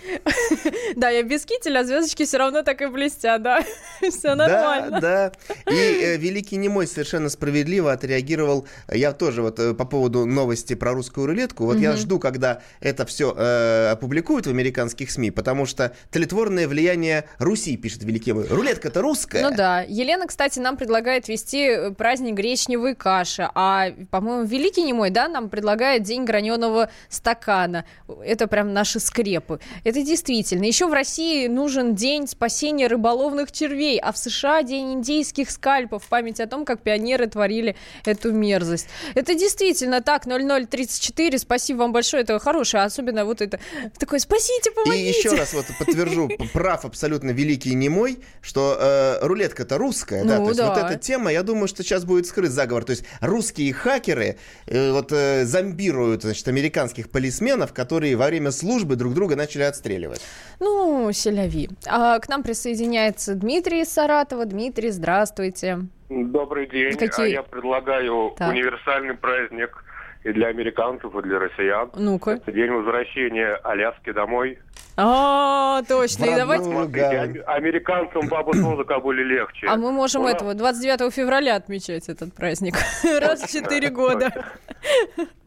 Да, 0.97 1.11
я 1.11 1.23
без 1.23 1.45
кителя, 1.45 1.81
а 1.81 1.85
звездочки 1.85 2.25
все 2.25 2.39
равно 2.39 2.63
так 2.63 2.81
и 2.83 2.87
блестят, 2.87 3.43
да. 3.43 3.63
Все 4.01 4.35
нормально. 4.35 5.01
Да, 5.01 5.33
да. 5.67 5.73
И 5.73 5.77
э, 5.77 6.17
великий 6.17 6.57
немой 6.57 6.67
Немой 6.67 6.87
совершенно 6.87 7.29
справедливо 7.29 7.93
отреагировал. 7.93 8.67
Я 8.93 9.13
тоже 9.13 9.43
вот 9.43 9.59
э, 9.59 9.75
по 9.75 9.85
поводу 9.85 10.27
новости 10.27 10.75
про 10.75 10.93
русскую 10.93 11.27
рулетку. 11.27 11.65
Вот 11.65 11.79
я 11.79 11.97
жду, 11.97 12.19
когда 12.19 12.61
это 12.81 13.07
все 13.07 13.35
э, 13.37 13.91
опубликуют 13.93 14.47
в 14.47 14.51
американских 14.51 15.11
СМИ, 15.11 15.31
потому 15.31 15.67
что 15.67 15.93
тлетворное 16.11 16.69
влияние 16.69 17.25
Руси, 17.39 17.77
пишет 17.77 18.05
Великий 18.05 18.33
Мой. 18.33 18.47
Рулетка-то 18.47 19.01
русская. 19.01 19.43
Ну 19.43 19.57
да. 19.57 19.83
Елена, 19.89 20.27
кстати, 20.27 20.59
нам 20.59 20.77
предлагает 20.77 21.29
вести 21.29 21.93
праздник 21.97 22.35
гречневой 22.35 22.95
каши. 22.95 23.49
А, 23.55 23.91
по-моему, 24.11 24.45
Великий 24.45 24.83
Немой, 24.83 25.11
да, 25.11 25.29
нам 25.29 25.49
предлагает 25.57 26.03
день 26.03 26.25
граненого 26.25 26.91
стакана. 27.09 27.87
Это 28.23 28.47
прям 28.47 28.75
наши 28.75 29.01
скрепы. 29.01 29.59
Это 29.85 30.03
действительно. 30.03 30.65
Еще 30.65 30.87
в 30.87 30.93
России 30.93 31.47
нужен 31.47 31.95
день 31.95 32.29
спасения 32.29 32.89
рыболовных 32.89 33.51
червей, 33.51 33.99
а 33.99 34.13
в 34.13 34.19
США 34.19 34.63
день 34.63 34.93
индейских 34.93 35.51
скальпов 35.51 36.05
в 36.05 36.09
память 36.09 36.41
о 36.41 36.47
том, 36.47 36.67
как 36.67 36.83
пионеры 36.83 37.27
творили 37.27 37.75
эту 38.05 38.33
мерзость. 38.33 38.89
Это 39.15 39.35
действительно 39.35 40.03
так, 40.03 40.27
0034, 40.27 41.39
спасибо 41.39 41.79
вам 41.79 41.93
большое, 41.93 42.23
это 42.23 42.39
хорошее, 42.39 42.85
особенно 42.85 43.25
вот 43.25 43.41
это 43.41 43.59
такое, 43.99 44.19
спасите, 44.19 44.71
помогите. 44.73 45.05
И 45.05 45.09
еще 45.09 45.31
раз 45.31 45.55
вот 45.55 45.65
подтвержу, 45.79 46.29
прав 46.53 46.85
абсолютно 46.85 47.31
великий 47.31 47.75
немой, 47.75 48.19
что 48.43 48.77
э, 48.79 49.27
рулетка-то 49.27 49.79
русская, 49.79 50.23
ну, 50.23 50.29
да, 50.29 50.37
то 50.37 50.49
есть 50.49 50.59
да. 50.59 50.69
вот 50.69 50.79
эта 50.79 50.99
тема, 50.99 51.33
я 51.33 51.43
думаю, 51.43 51.67
что 51.67 51.83
сейчас 51.83 52.05
будет 52.05 52.27
скрыт 52.27 52.51
заговор, 52.51 52.85
то 52.85 52.91
есть 52.91 53.05
русские 53.23 53.73
хакеры 53.73 54.37
э, 54.67 54.93
вот 54.93 55.13
э, 55.13 55.46
зомбируют, 55.47 56.23
значит, 56.23 56.47
американских 56.49 57.11
полисменов, 57.11 57.73
которые 57.73 58.17
во 58.17 58.27
время 58.27 58.51
службы 58.51 58.97
друг 58.97 59.15
друга 59.15 59.37
начали 59.37 59.63
отстреливать. 59.63 60.21
Ну, 60.61 61.11
селяви. 61.13 61.71
А 61.87 62.19
к 62.19 62.29
нам 62.29 62.43
присоединяется 62.43 63.35
Дмитрий 63.35 63.83
из 63.83 63.89
Саратова. 63.89 64.45
Дмитрий, 64.45 64.91
здравствуйте. 64.91 65.81
Добрый 66.09 66.69
день. 66.69 66.97
Какие? 66.97 67.27
А 67.27 67.29
я 67.29 67.43
предлагаю 67.43 68.35
так. 68.37 68.51
универсальный 68.53 69.15
праздник 69.15 69.85
и 70.25 70.33
для 70.33 70.49
американцев, 70.49 71.15
и 71.15 71.23
для 71.23 71.39
россиян. 71.39 71.91
Ну-ка. 71.95 72.33
Это 72.33 72.53
день 72.53 72.71
возвращения 72.71 73.55
Аляски 73.63 74.13
домой. 74.13 74.59
А, 74.97 75.83
точно. 75.83 76.25
И 76.25 76.35
давайте... 76.35 76.65
Смотрите, 76.65 77.43
американцам 77.47 78.29
бабу 78.29 78.55
с 78.55 79.01
были 79.03 79.23
легче. 79.23 79.67
А 79.69 79.77
мы 79.77 79.93
можем 79.93 80.27
этого 80.27 80.55
29 80.55 81.13
февраля 81.13 81.57
отмечать 81.57 82.09
этот 82.09 82.33
праздник. 82.33 82.77
Раз 83.21 83.43
в 83.43 83.53
4 83.53 83.91
года. 83.91 84.31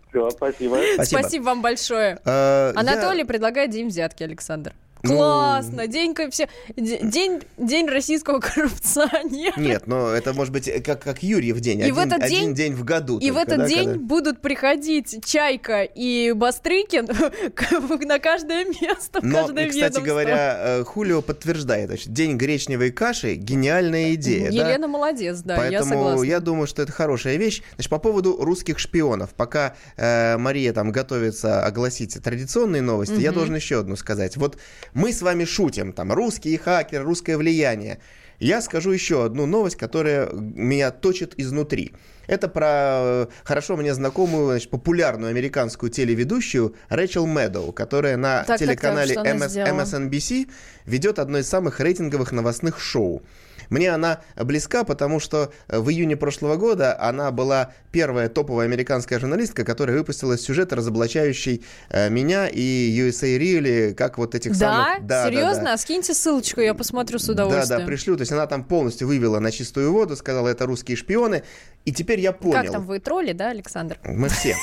Все, 0.10 0.30
спасибо. 0.32 0.78
спасибо. 0.96 1.20
Спасибо 1.20 1.44
вам 1.44 1.62
большое. 1.62 2.20
А, 2.26 2.72
Анатолий 2.76 3.20
я... 3.20 3.26
предлагает 3.26 3.72
день 3.72 3.88
взятки, 3.88 4.24
Александр. 4.24 4.74
Ну, 5.04 5.16
Классно! 5.16 5.84
Ну... 5.84 5.88
День, 5.88 6.14
все... 6.30 6.50
день, 6.76 7.42
день 7.58 7.88
российского 7.88 8.40
коррупционера. 8.40 9.60
Нет, 9.60 9.88
но 9.88 10.10
это 10.10 10.34
может 10.34 10.52
быть 10.52 10.70
как, 10.84 11.02
как 11.02 11.24
Юрьев 11.24 11.60
день. 11.62 11.80
И 11.80 11.84
один, 11.84 11.96
в 11.96 12.00
этот 12.00 12.28
день, 12.28 12.38
один 12.38 12.54
день 12.54 12.74
в 12.74 12.84
году. 12.84 13.18
И 13.18 13.28
только, 13.28 13.34
в 13.34 13.38
этот 13.38 13.58
да, 13.60 13.68
день 13.68 13.86
когда... 13.86 14.00
будут 14.00 14.42
приходить 14.42 15.24
Чайка 15.26 15.84
и 15.84 16.34
Бастрыкин 16.34 17.08
на 18.08 18.20
каждое 18.20 18.66
место, 18.66 19.22
в 19.22 19.24
но, 19.24 19.44
каждое 19.44 19.70
кстати 19.70 19.84
ведомство. 19.84 20.02
говоря, 20.02 20.58
э, 20.60 20.84
Хулио 20.84 21.22
подтверждает, 21.22 21.88
значит, 21.88 22.12
день 22.12 22.36
гречневой 22.36 22.92
каши– 22.92 23.36
гениальная 23.36 24.16
идея. 24.16 24.52
Елена 24.52 24.80
да? 24.80 24.88
молодец, 24.88 25.40
да, 25.40 25.56
Поэтому 25.56 25.72
я 25.72 25.84
согласна. 25.84 26.24
я 26.26 26.40
думаю, 26.42 26.68
что 26.68 26.82
это 26.82 26.92
хорошая 26.92 27.38
вещь. 27.38 27.62
Значит, 27.76 27.90
по 27.90 28.00
поводу 28.00 28.38
русских 28.40 28.80
шпионов. 28.80 29.34
Пока 29.34 29.76
э, 29.96 30.38
Мария 30.38 30.74
там 30.74 30.92
готовится 30.92 31.64
огласить 31.64 32.22
традиционные 32.22 32.82
новости, 32.82 33.14
угу. 33.14 33.22
я 33.22 33.32
должен 33.32 33.56
еще 33.56 33.80
одну 33.80 33.96
сказать. 33.96 34.36
Вот 34.36 34.58
мы 34.94 35.14
с 35.14 35.22
вами 35.22 35.46
шутим, 35.46 35.94
там, 35.94 36.12
русские 36.12 36.58
хакеры, 36.58 37.04
русское 37.04 37.38
влияние. 37.38 38.00
Я 38.40 38.62
скажу 38.62 38.92
еще 38.92 39.26
одну 39.26 39.46
новость, 39.46 39.76
которая 39.76 40.30
меня 40.32 40.92
точит 40.92 41.34
изнутри. 41.38 41.94
Это 42.30 42.48
про 42.48 42.68
э, 42.70 43.28
хорошо 43.44 43.76
мне 43.76 43.94
знакомую, 43.94 44.52
значит, 44.52 44.70
популярную 44.70 45.32
американскую 45.32 45.90
телеведущую 45.90 46.76
Рэчел 46.90 47.26
Мэдоу, 47.26 47.72
которая 47.72 48.18
на 48.18 48.44
так, 48.44 48.60
телеканале 48.60 49.16
так, 49.16 49.24
так, 49.24 49.36
MS, 49.36 50.12
MSNBC 50.12 50.48
ведет 50.86 51.18
одно 51.18 51.40
из 51.40 51.50
самых 51.50 51.80
рейтинговых 51.80 52.32
новостных 52.32 52.80
шоу. 52.80 53.24
Мне 53.70 53.92
она 53.92 54.22
близка, 54.36 54.84
потому 54.84 55.20
что 55.20 55.52
э, 55.68 55.80
в 55.80 55.90
июне 55.90 56.18
прошлого 56.18 56.56
года 56.56 57.00
она 57.00 57.32
была 57.32 57.74
первая 57.92 58.30
топовая 58.30 58.66
американская 58.66 59.20
журналистка, 59.20 59.64
которая 59.64 59.98
выпустила 59.98 60.38
сюжет, 60.38 60.74
разоблачающий 60.74 61.64
э, 61.90 62.10
меня 62.10 62.48
и 62.48 62.62
USA 63.00 63.38
Really, 63.38 63.94
как 63.94 64.18
вот 64.18 64.36
этих 64.36 64.58
да? 64.58 64.58
самых... 64.58 65.08
Да? 65.08 65.28
Серьезно? 65.28 65.64
Да, 65.64 65.72
да. 65.72 65.78
Скиньте 65.78 66.14
ссылочку, 66.14 66.62
я 66.62 66.74
посмотрю 66.74 67.20
с 67.20 67.30
удовольствием. 67.30 67.68
Да, 67.70 67.80
да, 67.80 67.86
пришлю. 67.86 68.16
То 68.16 68.22
есть 68.22 68.32
она 68.32 68.48
там 68.48 68.64
полностью 68.64 69.08
вывела 69.08 69.40
на 69.40 69.52
чистую 69.52 69.92
воду, 69.92 70.16
сказала, 70.16 70.48
это 70.48 70.66
русские 70.66 70.98
шпионы. 70.98 71.44
И 71.86 71.92
теперь 72.20 72.24
я 72.24 72.32
понял. 72.32 72.64
Как 72.64 72.72
там, 72.72 72.86
вы 72.86 73.00
тролли, 73.00 73.34
да, 73.34 73.50
Александр? 73.50 73.98
Мы 74.04 74.30
все. 74.30 74.56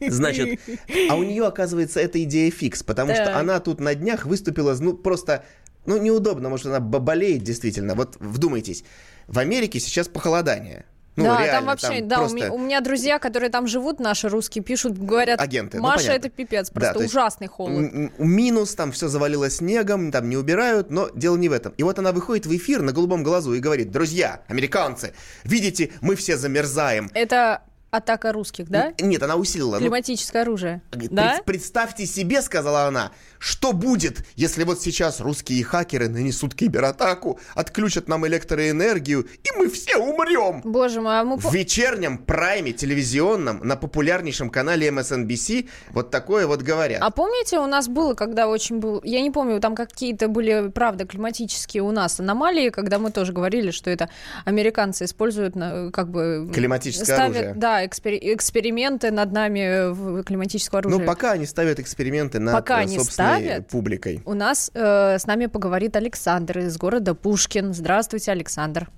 Значит, 0.00 0.60
а 1.08 1.16
у 1.16 1.22
нее, 1.22 1.46
оказывается, 1.46 2.00
эта 2.00 2.22
идея 2.24 2.50
фикс, 2.50 2.82
потому 2.82 3.14
что 3.14 3.38
она 3.38 3.60
тут 3.60 3.80
на 3.80 3.94
днях 3.94 4.26
выступила, 4.26 4.76
ну, 4.78 4.94
просто 4.94 5.44
ну, 5.86 5.98
неудобно, 5.98 6.48
может, 6.48 6.66
она 6.66 6.80
болеет 6.80 7.42
действительно. 7.42 7.94
Вот 7.94 8.16
вдумайтесь, 8.20 8.84
в 9.26 9.38
Америке 9.38 9.80
сейчас 9.80 10.08
похолодание. 10.08 10.84
Ну, 11.14 11.24
да, 11.24 11.38
реально, 11.38 11.52
там 11.52 11.64
вообще, 11.66 11.98
там 11.98 12.08
да, 12.08 12.16
просто... 12.18 12.34
у, 12.34 12.36
меня, 12.36 12.52
у 12.52 12.58
меня 12.58 12.80
друзья, 12.80 13.18
которые 13.18 13.50
там 13.50 13.66
живут, 13.66 14.00
наши 14.00 14.28
русские, 14.28 14.64
пишут, 14.64 14.96
говорят, 14.96 15.40
Агенты, 15.40 15.76
ну, 15.76 15.82
Маша, 15.82 16.08
ну, 16.08 16.12
это 16.14 16.30
пипец, 16.30 16.70
просто 16.70 16.98
да, 16.98 17.04
ужасный 17.04 17.48
холод. 17.48 18.12
Минус, 18.18 18.74
там 18.74 18.92
все 18.92 19.08
завалилось 19.08 19.56
снегом, 19.56 20.10
там 20.10 20.30
не 20.30 20.38
убирают, 20.38 20.90
но 20.90 21.10
дело 21.14 21.36
не 21.36 21.50
в 21.50 21.52
этом. 21.52 21.74
И 21.76 21.82
вот 21.82 21.98
она 21.98 22.12
выходит 22.12 22.46
в 22.46 22.56
эфир 22.56 22.80
на 22.80 22.92
голубом 22.92 23.22
глазу 23.22 23.52
и 23.52 23.60
говорит, 23.60 23.90
друзья, 23.90 24.40
американцы, 24.48 25.12
видите, 25.44 25.90
мы 26.00 26.16
все 26.16 26.38
замерзаем. 26.38 27.10
Это 27.12 27.62
атака 27.92 28.32
русских, 28.32 28.70
да? 28.70 28.94
Нет, 28.98 29.22
она 29.22 29.36
усилила. 29.36 29.74
Ну, 29.74 29.80
Климатическое 29.80 30.42
ну, 30.44 30.48
оружие. 30.48 30.82
Пред, 30.90 31.10
да? 31.10 31.40
Представьте 31.44 32.06
себе, 32.06 32.40
сказала 32.40 32.86
она, 32.86 33.12
что 33.38 33.74
будет, 33.74 34.24
если 34.34 34.64
вот 34.64 34.80
сейчас 34.80 35.20
русские 35.20 35.62
хакеры 35.62 36.08
нанесут 36.08 36.54
кибератаку, 36.54 37.38
отключат 37.54 38.08
нам 38.08 38.26
электроэнергию, 38.26 39.24
и 39.24 39.58
мы 39.58 39.68
все 39.68 39.98
умрем? 39.98 40.62
Боже 40.64 41.02
мой, 41.02 41.20
а 41.20 41.24
мы... 41.24 41.36
В 41.36 41.52
вечернем 41.52 42.16
прайме 42.16 42.72
телевизионном 42.72 43.60
на 43.62 43.76
популярнейшем 43.76 44.48
канале 44.48 44.88
MSNBC 44.88 45.68
вот 45.90 46.10
такое 46.10 46.46
вот 46.46 46.62
говорят. 46.62 47.02
А 47.02 47.10
помните, 47.10 47.58
у 47.58 47.66
нас 47.66 47.88
было, 47.88 48.14
когда 48.14 48.48
очень 48.48 48.78
был... 48.78 49.02
Я 49.04 49.20
не 49.20 49.30
помню, 49.30 49.60
там 49.60 49.74
какие-то 49.74 50.28
были, 50.28 50.70
правда, 50.70 51.06
климатические 51.06 51.82
у 51.82 51.90
нас 51.90 52.20
аномалии, 52.20 52.70
когда 52.70 52.98
мы 52.98 53.10
тоже 53.10 53.34
говорили, 53.34 53.70
что 53.70 53.90
это 53.90 54.08
американцы 54.46 55.04
используют 55.04 55.54
как 55.92 56.08
бы... 56.08 56.50
Климатическое 56.54 57.04
ставят, 57.04 57.36
оружие. 57.36 57.54
Да, 57.54 57.81
экспери- 57.86 58.34
эксперименты 58.34 59.10
над 59.10 59.32
нами 59.32 59.92
в 59.92 60.22
климатического 60.24 60.80
оружия. 60.80 61.00
Ну, 61.00 61.06
пока 61.06 61.32
они 61.32 61.46
ставят 61.46 61.78
эксперименты 61.78 62.38
над 62.38 62.54
пока 62.54 62.78
они 62.78 62.98
собственной 62.98 63.40
ставят, 63.40 63.68
публикой. 63.68 64.22
У 64.24 64.34
нас 64.34 64.70
э, 64.74 65.18
с 65.18 65.26
нами 65.26 65.46
поговорит 65.46 65.96
Александр 65.96 66.58
из 66.58 66.76
города 66.76 67.14
Пушкин. 67.14 67.72
Здравствуйте, 67.74 68.32
Александр. 68.32 68.88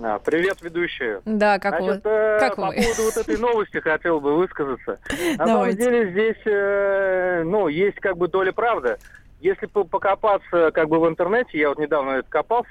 А, 0.00 0.18
привет, 0.20 0.58
ведущие. 0.62 1.20
Да, 1.24 1.58
как 1.58 1.80
Значит, 1.80 2.04
вы? 2.04 2.10
Э, 2.10 2.38
как 2.40 2.56
по 2.56 2.68
вы? 2.68 2.74
поводу 2.74 3.02
вот 3.02 3.16
этой 3.16 3.36
новости 3.36 3.78
хотел 3.78 4.20
бы 4.20 4.36
высказаться. 4.36 4.98
На 5.36 5.46
самом 5.46 5.76
деле 5.76 6.10
здесь, 6.12 6.40
э, 6.46 7.42
ну, 7.44 7.68
есть 7.68 7.98
как 7.98 8.16
бы 8.16 8.28
доля 8.28 8.52
правды. 8.52 8.96
Если 9.40 9.66
покопаться 9.66 10.70
как 10.72 10.88
бы 10.88 11.00
в 11.00 11.08
интернете, 11.08 11.58
я 11.58 11.68
вот 11.68 11.78
недавно 11.78 12.10
это 12.10 12.28
копался, 12.28 12.70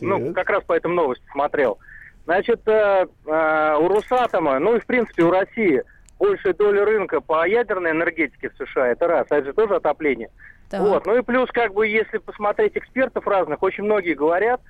ну, 0.00 0.32
как 0.32 0.48
раз 0.50 0.62
по 0.64 0.72
этим 0.72 0.94
новости 0.94 1.24
смотрел. 1.32 1.78
Значит, 2.26 2.60
э, 2.66 3.06
э, 3.26 3.76
у 3.80 3.88
Росатома, 3.88 4.58
ну 4.58 4.76
и 4.76 4.80
в 4.80 4.86
принципе 4.86 5.22
у 5.22 5.30
России 5.30 5.82
большая 6.18 6.54
доля 6.54 6.84
рынка 6.84 7.20
по 7.20 7.46
ядерной 7.46 7.92
энергетике 7.92 8.50
в 8.50 8.64
США, 8.64 8.88
это 8.88 9.06
раз, 9.06 9.26
а 9.30 9.36
это 9.36 9.46
же 9.46 9.52
тоже 9.52 9.76
отопление. 9.76 10.30
Так. 10.68 10.80
Вот. 10.80 11.06
Ну 11.06 11.16
и 11.16 11.22
плюс, 11.22 11.48
как 11.52 11.72
бы, 11.72 11.86
если 11.86 12.18
посмотреть 12.18 12.76
экспертов 12.76 13.26
разных, 13.28 13.62
очень 13.62 13.84
многие 13.84 14.14
говорят, 14.14 14.60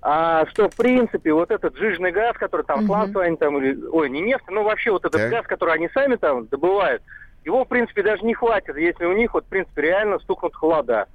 а, 0.00 0.46
что 0.46 0.70
в 0.70 0.76
принципе 0.76 1.34
вот 1.34 1.50
этот 1.50 1.76
жижный 1.76 2.12
газ, 2.12 2.34
который 2.38 2.64
там 2.64 2.84
угу. 2.84 3.18
они 3.20 3.36
там, 3.36 3.58
или, 3.58 3.78
ой, 3.88 4.08
не 4.08 4.22
нефть, 4.22 4.46
ну 4.48 4.62
вообще 4.62 4.90
вот 4.90 5.04
этот 5.04 5.20
так. 5.20 5.30
газ, 5.30 5.46
который 5.46 5.74
они 5.74 5.90
сами 5.90 6.16
там 6.16 6.46
добывают, 6.46 7.02
его 7.44 7.64
в 7.64 7.68
принципе 7.68 8.02
даже 8.02 8.24
не 8.24 8.32
хватит, 8.32 8.76
если 8.78 9.04
у 9.04 9.12
них 9.12 9.34
вот 9.34 9.44
в 9.44 9.48
принципе 9.48 9.82
реально 9.82 10.18
стукнут 10.20 10.54
холода. 10.54 11.06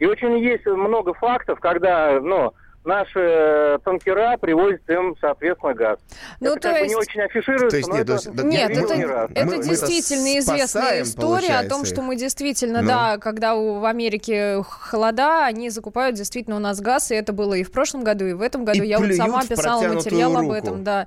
И 0.00 0.06
очень 0.06 0.36
есть 0.38 0.66
много 0.66 1.14
фактов, 1.14 1.60
когда, 1.60 2.18
ну, 2.20 2.52
наши 2.84 3.18
э, 3.18 3.78
танкера 3.84 4.36
привозят 4.36 4.88
им, 4.88 5.16
соответственно, 5.20 5.74
газ. 5.74 5.98
Ну, 6.40 6.52
это 6.52 6.60
то 6.60 6.68
как 6.68 6.80
есть... 6.80 6.82
бы 6.82 6.88
не 6.88 6.96
очень 6.96 7.20
афишируется, 7.22 7.70
то 7.70 7.76
есть, 7.76 7.88
нет, 7.88 8.10
это... 8.10 8.32
Да, 8.32 8.42
нет, 8.42 8.70
это, 8.70 8.94
это, 8.94 9.30
это 9.34 9.46
мы, 9.46 9.62
действительно 9.62 10.38
известная 10.38 11.02
история 11.02 11.58
о 11.58 11.68
том, 11.68 11.84
что 11.84 12.02
мы 12.02 12.16
действительно, 12.16 12.82
ну. 12.82 12.88
да, 12.88 13.18
когда 13.18 13.54
у, 13.54 13.80
в 13.80 13.84
Америке 13.84 14.62
холода, 14.62 15.44
они 15.44 15.70
закупают 15.70 16.16
действительно 16.16 16.56
у 16.56 16.60
нас 16.60 16.80
газ, 16.80 17.10
и 17.10 17.14
это 17.14 17.32
было 17.32 17.54
и 17.54 17.62
в 17.62 17.72
прошлом 17.72 18.04
году, 18.04 18.26
и 18.26 18.32
в 18.32 18.42
этом 18.42 18.64
году. 18.64 18.82
И 18.82 18.86
Я 18.86 18.98
вот 18.98 19.12
сама 19.14 19.42
писала 19.42 19.86
материал 19.92 20.32
руку. 20.34 20.46
об 20.46 20.52
этом, 20.52 20.84
да. 20.84 21.06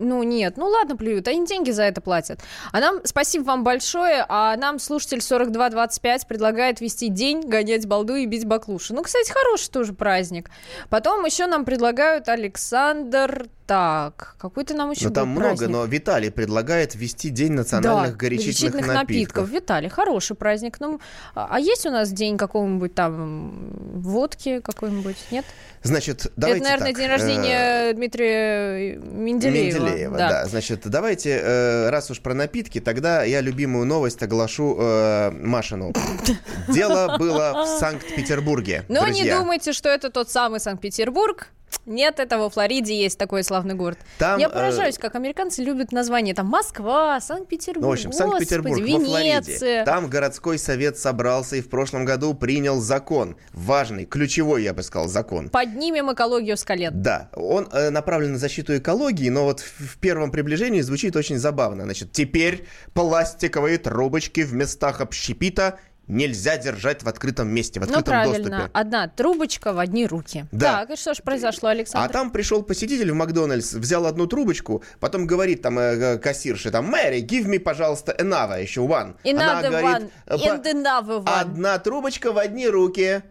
Ну 0.00 0.22
нет, 0.22 0.56
ну 0.56 0.66
ладно, 0.66 0.96
плюют, 0.96 1.28
они 1.28 1.44
деньги 1.44 1.70
за 1.70 1.82
это 1.82 2.00
платят. 2.00 2.40
А 2.72 2.80
нам, 2.80 3.00
спасибо 3.04 3.42
вам 3.44 3.64
большое, 3.64 4.24
а 4.30 4.56
нам 4.56 4.78
слушатель 4.78 5.20
4225 5.20 6.26
предлагает 6.26 6.80
вести 6.80 7.08
день, 7.08 7.42
гонять 7.42 7.86
балду 7.86 8.14
и 8.14 8.24
бить 8.24 8.46
баклуши. 8.46 8.94
Ну, 8.94 9.02
кстати, 9.02 9.30
хороший 9.30 9.70
тоже 9.70 9.92
праздник. 9.92 10.50
Потом 10.88 11.26
еще 11.26 11.46
нам 11.46 11.66
предлагают 11.66 12.30
Александр 12.30 13.48
так, 13.70 14.34
какой-то 14.40 14.74
нам 14.74 14.90
еще 14.90 15.04
Но 15.04 15.14
там 15.14 15.36
праздник. 15.36 15.68
много, 15.68 15.72
но 15.72 15.84
Виталий 15.84 16.32
предлагает 16.32 16.96
ввести 16.96 17.30
День 17.30 17.52
национальных 17.52 18.14
да, 18.14 18.16
горячительных, 18.16 18.72
горячительных 18.72 18.96
напитков. 18.96 19.48
Виталий, 19.48 19.88
хороший 19.88 20.34
праздник. 20.34 20.80
Ну, 20.80 21.00
а 21.36 21.46
а 21.52 21.60
есть 21.60 21.86
у 21.86 21.90
нас 21.92 22.10
день 22.10 22.36
какого-нибудь 22.36 22.96
там 22.96 23.70
водки 24.00 24.58
какой-нибудь? 24.58 25.14
Нет? 25.30 25.44
Значит, 25.84 26.32
давайте 26.34 26.64
Это, 26.64 26.68
наверное, 26.68 26.88
так, 26.88 26.96
день 26.96 27.06
э, 27.06 27.12
рождения 27.12 27.92
Дмитрия 27.92 28.96
Менделеева. 28.96 29.78
Менделеева, 29.78 30.18
да. 30.18 30.46
Значит, 30.46 30.80
давайте, 30.86 31.40
э, 31.40 31.90
раз 31.90 32.10
уж 32.10 32.20
про 32.20 32.34
напитки, 32.34 32.80
тогда 32.80 33.22
я 33.22 33.40
любимую 33.40 33.86
новость 33.86 34.20
оглашу 34.20 34.76
э, 34.80 35.30
Машину. 35.30 35.92
Дело 36.68 37.16
было 37.18 37.64
в 37.64 37.78
Санкт-Петербурге. 37.78 38.84
Но 38.88 39.06
не 39.06 39.30
думайте, 39.30 39.72
что 39.72 39.88
это 39.88 40.10
тот 40.10 40.28
самый 40.28 40.58
Санкт-Петербург. 40.58 41.52
Нет, 41.86 42.20
это 42.20 42.38
во 42.38 42.50
Флориде 42.50 43.00
есть 43.00 43.18
такой 43.18 43.42
славный 43.42 43.74
город. 43.74 43.98
Там, 44.18 44.38
Я 44.38 44.46
э, 44.48 44.50
поражаюсь, 44.50 44.98
как 44.98 45.14
американцы 45.14 45.62
любят 45.62 45.92
названия. 45.92 46.34
Там 46.34 46.46
Москва, 46.46 47.20
Санкт-Петербург, 47.20 47.82
Ну, 47.82 47.88
в 47.88 47.92
общем, 47.92 48.12
Санкт-Петербург. 48.12 48.78
Венеция. 48.80 49.84
Там 49.84 50.08
городской 50.08 50.58
совет 50.58 50.98
собрался 50.98 51.56
и 51.56 51.60
в 51.60 51.68
прошлом 51.68 52.04
году 52.04 52.34
принял 52.34 52.80
закон. 52.80 53.36
Важный, 53.52 54.04
ключевой, 54.04 54.62
я 54.62 54.74
бы 54.74 54.82
сказал, 54.82 55.08
закон. 55.08 55.48
Поднимем 55.48 56.12
экологию 56.12 56.56
с 56.56 56.64
колен. 56.64 57.02
Да, 57.02 57.30
он 57.34 57.68
э, 57.72 57.90
направлен 57.90 58.32
на 58.32 58.38
защиту 58.38 58.76
экологии, 58.76 59.28
но 59.28 59.44
вот 59.44 59.60
в 59.60 59.98
первом 59.98 60.30
приближении 60.30 60.80
звучит 60.80 61.16
очень 61.16 61.38
забавно. 61.38 61.84
Значит, 61.84 62.12
теперь 62.12 62.66
пластиковые 62.94 63.78
трубочки 63.78 64.42
в 64.42 64.52
местах 64.54 65.00
общепита 65.00 65.78
нельзя 66.10 66.56
держать 66.58 67.02
в 67.02 67.08
открытом 67.08 67.48
месте, 67.48 67.80
в 67.80 67.82
Ну, 67.82 67.88
открытом 67.98 68.04
правильно. 68.04 68.50
доступе. 68.50 68.70
Одна 68.74 69.08
трубочка 69.08 69.72
в 69.72 69.78
одни 69.78 70.06
руки. 70.06 70.44
Да. 70.52 70.80
Так, 70.80 70.90
и 70.90 70.96
что 70.96 71.14
же 71.14 71.22
произошло, 71.22 71.68
Александр? 71.70 72.08
А 72.10 72.12
там 72.12 72.30
пришел 72.30 72.62
посетитель 72.62 73.12
в 73.12 73.14
Макдональдс, 73.14 73.72
взял 73.74 74.06
одну 74.06 74.26
трубочку, 74.26 74.82
потом 74.98 75.26
говорит 75.26 75.62
там 75.62 75.78
э, 75.78 75.82
э, 76.14 76.18
кассирше, 76.18 76.70
там, 76.70 76.86
Мэри, 76.86 77.22
give 77.22 77.46
me, 77.46 77.58
пожалуйста, 77.58 78.12
another, 78.18 78.60
еще 78.60 78.80
one. 78.80 79.14
Она 79.24 79.60
Another 79.62 79.68
говорит, 79.70 79.88
one, 79.88 80.10
э, 80.26 80.36
in 80.36 80.62
по- 80.62 80.68
the 80.68 81.24
one. 81.24 81.40
Одна 81.40 81.78
трубочка 81.78 82.32
в 82.32 82.38
одни 82.38 82.68
руки. 82.68 83.22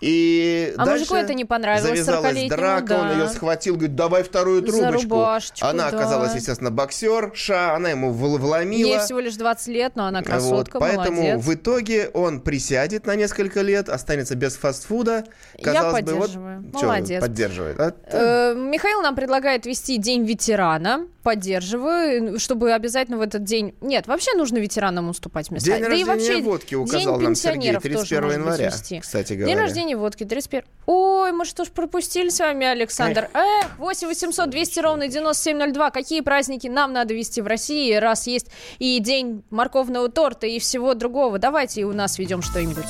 И 0.00 0.74
А 0.76 0.84
дальше 0.84 1.00
мужику 1.00 1.14
это 1.16 1.34
не 1.34 1.44
понравилось, 1.44 1.88
Завязалась 1.88 2.32
40-летнему, 2.32 2.48
драка, 2.56 2.92
он 2.92 3.08
да. 3.08 3.12
ее 3.22 3.28
схватил, 3.28 3.74
говорит, 3.74 3.94
давай 3.94 4.22
вторую 4.24 4.60
За 4.66 4.66
трубочку. 4.78 5.02
рубашечку, 5.02 5.66
она 5.66 5.90
да. 5.90 5.96
оказалась, 5.96 6.34
естественно, 6.34 6.70
боксерша, 6.70 7.74
она 7.74 7.90
ему 7.90 8.10
вл- 8.12 8.38
вломила. 8.38 8.88
Ей 8.88 8.98
всего 8.98 9.20
лишь 9.20 9.36
20 9.36 9.68
лет, 9.68 9.92
но 9.94 10.06
она 10.06 10.18
Вот, 10.20 10.26
красотка, 10.26 10.80
поэтому 10.80 11.22
молодец. 11.22 11.44
в 11.44 11.54
итоге 11.54 12.08
он 12.14 12.40
присядет 12.40 13.06
на 13.06 13.14
несколько 13.14 13.60
лет, 13.60 13.88
останется 13.88 14.34
без 14.34 14.56
фастфуда. 14.56 15.24
Я 15.58 15.64
Казалось 15.72 16.02
бы, 16.04 16.12
вот 16.14 16.20
поддерживаю. 16.22 16.64
Молодец. 16.72 17.20
поддерживает. 17.20 17.80
А, 17.80 17.92
Э, 18.10 18.54
Михаил 18.54 19.02
нам 19.02 19.14
предлагает 19.14 19.66
вести 19.66 19.98
День 19.98 20.24
ветерана. 20.24 21.06
Поддерживаю, 21.22 22.40
чтобы 22.40 22.72
обязательно 22.72 23.18
в 23.18 23.20
этот 23.20 23.44
день... 23.44 23.74
Нет, 23.80 24.08
вообще 24.08 24.34
нужно 24.34 24.58
ветеранам 24.58 25.08
уступать 25.08 25.50
места. 25.50 25.70
День 25.70 25.80
да 25.80 25.86
и 25.86 25.88
рождения 25.90 26.04
вообще 26.04 26.42
водки 26.42 26.74
указал 26.74 27.16
День 27.16 27.24
нам 27.24 27.34
Сергей, 27.36 27.72
пенсионеров 27.72 27.82
тоже 27.82 27.94
31 27.94 28.22
может 28.22 28.38
быть 28.38 28.58
января, 28.58 29.00
кстати 29.00 29.28
День 29.28 29.38
говоря. 29.38 29.60
рождения 29.60 29.96
водки, 29.96 30.24
31... 30.24 30.68
Ой, 30.86 31.32
мы 31.32 31.44
что 31.44 31.64
ж 31.64 31.68
пропустили 31.68 32.28
с 32.28 32.40
вами, 32.40 32.66
Александр? 32.66 33.28
Эх, 33.34 33.78
8 33.78 34.08
800 34.08 34.50
200 34.50 34.80
ровно 34.80 35.08
9702. 35.08 35.90
Какие 35.90 36.20
праздники 36.22 36.66
нам 36.66 36.92
надо 36.92 37.14
вести 37.14 37.40
в 37.40 37.46
России, 37.46 37.94
раз 37.94 38.26
есть 38.26 38.48
и 38.78 38.98
День 38.98 39.44
морковного 39.50 40.08
торта 40.08 40.48
и 40.48 40.58
всего 40.58 40.94
другого? 40.94 41.38
Давайте 41.38 41.82
и 41.82 41.84
у 41.84 41.92
нас 41.92 42.18
ведем 42.18 42.42
что-нибудь. 42.42 42.84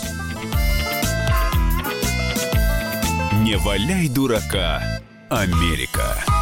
Не 3.43 3.57
валяй 3.59 4.09
дурака, 4.09 4.83
Америка. 5.29 6.42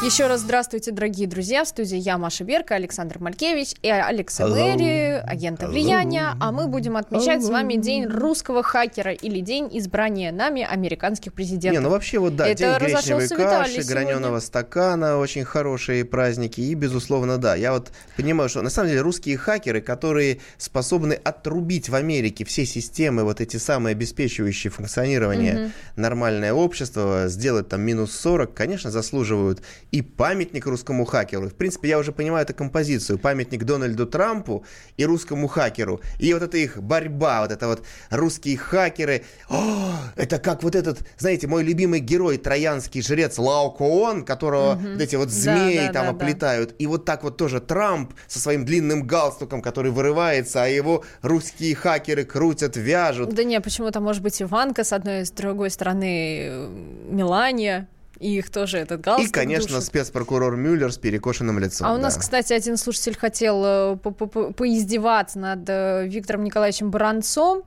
Еще 0.00 0.28
раз 0.28 0.42
здравствуйте, 0.42 0.92
дорогие 0.92 1.26
друзья. 1.26 1.64
В 1.64 1.68
студии 1.68 1.96
я, 1.96 2.18
Маша 2.18 2.44
Берка, 2.44 2.76
Александр 2.76 3.18
Малькевич 3.18 3.74
и 3.82 3.88
Алекс 3.90 4.38
Hello. 4.38 4.50
Мэри, 4.50 5.20
агента 5.26 5.66
Hello. 5.66 5.70
влияния. 5.70 6.36
А 6.40 6.52
мы 6.52 6.68
будем 6.68 6.96
отмечать 6.96 7.44
с 7.44 7.48
вами 7.48 7.74
День 7.74 8.06
русского 8.06 8.62
хакера 8.62 9.12
или 9.12 9.40
День 9.40 9.68
избрания 9.72 10.30
нами 10.30 10.62
американских 10.62 11.32
президентов. 11.32 11.72
Не, 11.72 11.80
ну 11.80 11.90
вообще 11.90 12.20
вот 12.20 12.36
да, 12.36 12.46
Это 12.46 12.78
день 12.78 12.88
гречневой 12.88 13.28
каши, 13.28 13.82
граненого 13.82 14.38
стакана, 14.38 15.18
очень 15.18 15.44
хорошие 15.44 16.04
праздники. 16.04 16.60
И, 16.60 16.74
безусловно, 16.74 17.36
да, 17.36 17.56
я 17.56 17.72
вот 17.72 17.90
понимаю, 18.16 18.48
что 18.48 18.62
на 18.62 18.70
самом 18.70 18.90
деле 18.90 19.00
русские 19.00 19.36
хакеры, 19.36 19.80
которые 19.80 20.38
способны 20.58 21.14
отрубить 21.14 21.88
в 21.88 21.96
Америке 21.96 22.44
все 22.44 22.64
системы, 22.66 23.24
вот 23.24 23.40
эти 23.40 23.56
самые 23.56 23.94
обеспечивающие 23.94 24.70
функционирование 24.70 25.72
нормальное 25.96 26.52
общество, 26.52 27.24
сделать 27.26 27.68
там 27.68 27.80
минус 27.80 28.14
40, 28.14 28.54
конечно, 28.54 28.92
заслуживают 28.92 29.60
и 29.90 30.02
памятник 30.02 30.66
русскому 30.66 31.04
хакеру. 31.04 31.48
В 31.48 31.54
принципе, 31.54 31.88
я 31.88 31.98
уже 31.98 32.12
понимаю 32.12 32.44
эту 32.44 32.54
композицию. 32.54 33.18
Памятник 33.18 33.64
Дональду 33.64 34.06
Трампу 34.06 34.64
и 34.96 35.04
русскому 35.04 35.48
хакеру. 35.48 36.00
И 36.18 36.32
вот 36.34 36.42
эта 36.42 36.58
их 36.58 36.82
борьба, 36.82 37.42
вот 37.42 37.52
это 37.52 37.66
вот 37.68 37.82
русские 38.10 38.58
хакеры. 38.58 39.24
О, 39.48 39.94
это 40.16 40.38
как 40.38 40.62
вот 40.62 40.74
этот, 40.74 41.00
знаете, 41.16 41.46
мой 41.46 41.62
любимый 41.62 42.00
герой, 42.00 42.36
троянский 42.36 43.02
жрец 43.02 43.38
Лао 43.38 43.70
Коон, 43.70 44.24
которого 44.24 44.74
вот 44.74 45.00
эти 45.00 45.16
вот 45.16 45.28
Да, 45.28 45.34
змеи 45.34 45.86
да, 45.86 45.92
там 45.92 46.06
да, 46.06 46.12
да. 46.12 46.16
оплетают. 46.16 46.74
И 46.78 46.86
вот 46.86 47.04
так 47.04 47.22
вот 47.22 47.36
тоже 47.36 47.60
Трамп 47.60 48.12
со 48.26 48.38
своим 48.38 48.64
длинным 48.64 49.06
галстуком, 49.06 49.62
который 49.62 49.90
вырывается, 49.90 50.62
а 50.62 50.66
его 50.66 51.04
русские 51.22 51.74
хакеры 51.74 52.24
крутят, 52.24 52.76
вяжут. 52.76 53.32
Да 53.34 53.44
не, 53.44 53.60
почему-то 53.60 54.00
может 54.00 54.22
быть 54.22 54.40
Иванка 54.42 54.84
с 54.84 54.92
одной, 54.92 55.24
с 55.24 55.30
другой 55.30 55.70
стороны 55.70 56.40
э, 56.40 56.68
Мелания. 57.10 57.88
И 58.20 58.36
их 58.38 58.50
тоже 58.50 58.78
этот 58.78 59.00
галстук 59.00 59.28
И, 59.28 59.32
конечно, 59.32 59.68
душит. 59.76 59.84
спецпрокурор 59.84 60.56
Мюллер 60.56 60.92
с 60.92 60.98
перекошенным 60.98 61.58
лицом. 61.60 61.86
А 61.86 61.94
у 61.94 61.98
нас, 61.98 62.14
да. 62.14 62.20
кстати, 62.20 62.52
один 62.52 62.76
слушатель 62.76 63.16
хотел 63.16 63.62
э, 63.64 63.96
по- 63.96 64.10
по- 64.10 64.26
по- 64.26 64.52
поиздеваться 64.52 65.38
над 65.38 65.60
э, 65.68 66.06
Виктором 66.08 66.42
Николаевичем 66.42 66.90
Баранцом 66.90 67.62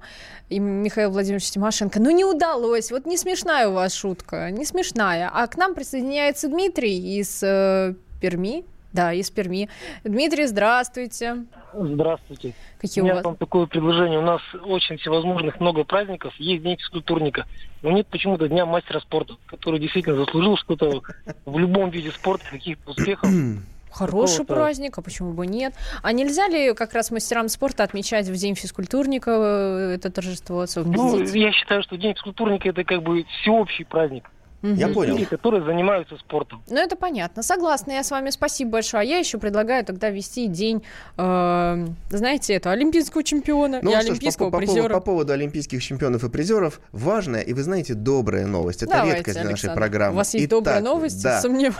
и 0.50 0.60
Михаилом 0.60 1.14
Владимировичем 1.14 1.52
Тимошенко. 1.54 2.02
Ну, 2.02 2.12
не 2.12 2.26
удалось. 2.26 2.92
Вот 2.92 3.06
не 3.06 3.18
смешная 3.18 3.70
у 3.70 3.74
вас 3.74 3.94
шутка, 3.94 4.52
не 4.52 4.66
смешная. 4.66 5.30
А 5.34 5.48
к 5.48 5.56
нам 5.56 5.74
присоединяется 5.74 6.50
Дмитрий 6.50 7.18
из 7.20 7.42
э, 7.42 7.96
Перми. 8.20 8.66
Да, 8.92 9.14
из 9.14 9.30
Перми. 9.32 9.70
Дмитрий, 10.04 10.48
здравствуйте. 10.48 11.46
Здравствуйте. 11.74 12.54
Какие 12.82 13.04
У 13.04 13.06
у 13.06 13.06
меня 13.06 13.13
вас? 13.13 13.22
к 13.22 13.26
вам 13.26 13.36
такое 13.36 13.67
предложение. 13.67 14.17
У 14.17 14.24
нас 14.24 14.41
очень 14.63 14.98
всевозможных 14.98 15.60
много 15.60 15.84
праздников. 15.84 16.34
Есть 16.39 16.63
День 16.63 16.78
физкультурника. 16.78 17.46
Но 17.84 17.91
нет 17.91 18.08
почему-то 18.08 18.48
Дня 18.48 18.65
мастера 18.65 19.00
спорта, 19.00 19.36
который 19.46 19.80
действительно 19.80 20.15
заслужил 20.15 20.58
что-то 20.58 21.04
в 21.46 21.60
любом 21.60 21.91
виде 21.91 22.10
спорта, 22.10 22.44
каких-то 22.50 22.89
успехов. 22.89 23.30
Хороший 23.91 24.46
праздник, 24.46 24.98
а 24.98 25.04
почему 25.04 25.34
бы 25.34 25.46
нет? 25.46 25.76
А 26.02 26.12
нельзя 26.12 26.48
ли 26.48 26.74
как 26.74 26.94
раз 26.94 27.12
мастерам 27.12 27.50
спорта 27.50 27.84
отмечать 27.84 28.28
в 28.28 28.34
День 28.34 28.56
физкультурника 28.56 29.30
э, 29.30 29.96
это 29.96 30.10
торжество 30.10 30.65
Ну, 30.78 31.22
я 31.22 31.52
считаю, 31.52 31.84
что 31.84 31.98
День 31.98 32.15
физкультурника 32.15 32.70
это 32.70 32.84
как 32.84 33.04
бы 33.04 33.26
всеобщий 33.41 33.86
праздник. 33.86 34.28
Мгм. 34.62 34.76
Я 34.76 34.88
понял. 34.89 35.13
Люди, 35.13 35.26
которые 35.26 35.63
занимаются 35.65 36.17
спортом. 36.17 36.63
Ну, 36.69 36.78
это 36.78 36.95
понятно. 36.95 37.41
Согласна 37.41 37.93
я 37.93 38.04
с 38.04 38.12
вами. 38.12 38.30
Спасибо 38.30 38.71
большое. 38.71 39.02
А 39.02 39.04
я 39.04 39.17
еще 39.17 39.38
предлагаю 39.39 39.84
тогда 39.84 40.10
вести 40.10 40.47
день, 40.47 40.84
э, 41.17 41.86
знаете, 42.10 42.54
это, 42.54 42.71
олимпийского 42.71 43.24
чемпиона 43.24 43.80
Ну 43.82 43.89
и 43.89 43.93
что 43.93 44.02
ж, 44.02 44.06
по, 44.06 44.12
олимпийского 44.12 44.45
по 44.47 44.52
поводу- 44.60 44.74
призера. 44.74 44.93
по 44.93 45.00
поводу 45.02 45.34
олимпийских 45.34 45.84
чемпионов 45.84 46.24
и 46.24 46.30
призеров, 46.30 46.80
важная 46.91 47.41
и, 47.41 47.54
вы 47.54 47.63
знаете, 47.63 47.93
добрая 47.93 48.45
новость. 48.45 48.84
Это 48.84 48.91
Давайте, 48.93 49.17
редкость 49.17 49.36
для 49.38 49.43
нашей 49.43 49.54
Александр. 49.54 49.80
программы. 49.80 50.13
У 50.13 50.17
вас 50.17 50.34
есть 50.34 50.45
Итак, 50.45 50.52
добрая 50.60 50.82
новость? 50.82 51.24
Да. 51.24 51.41
Сомнев- 51.41 51.78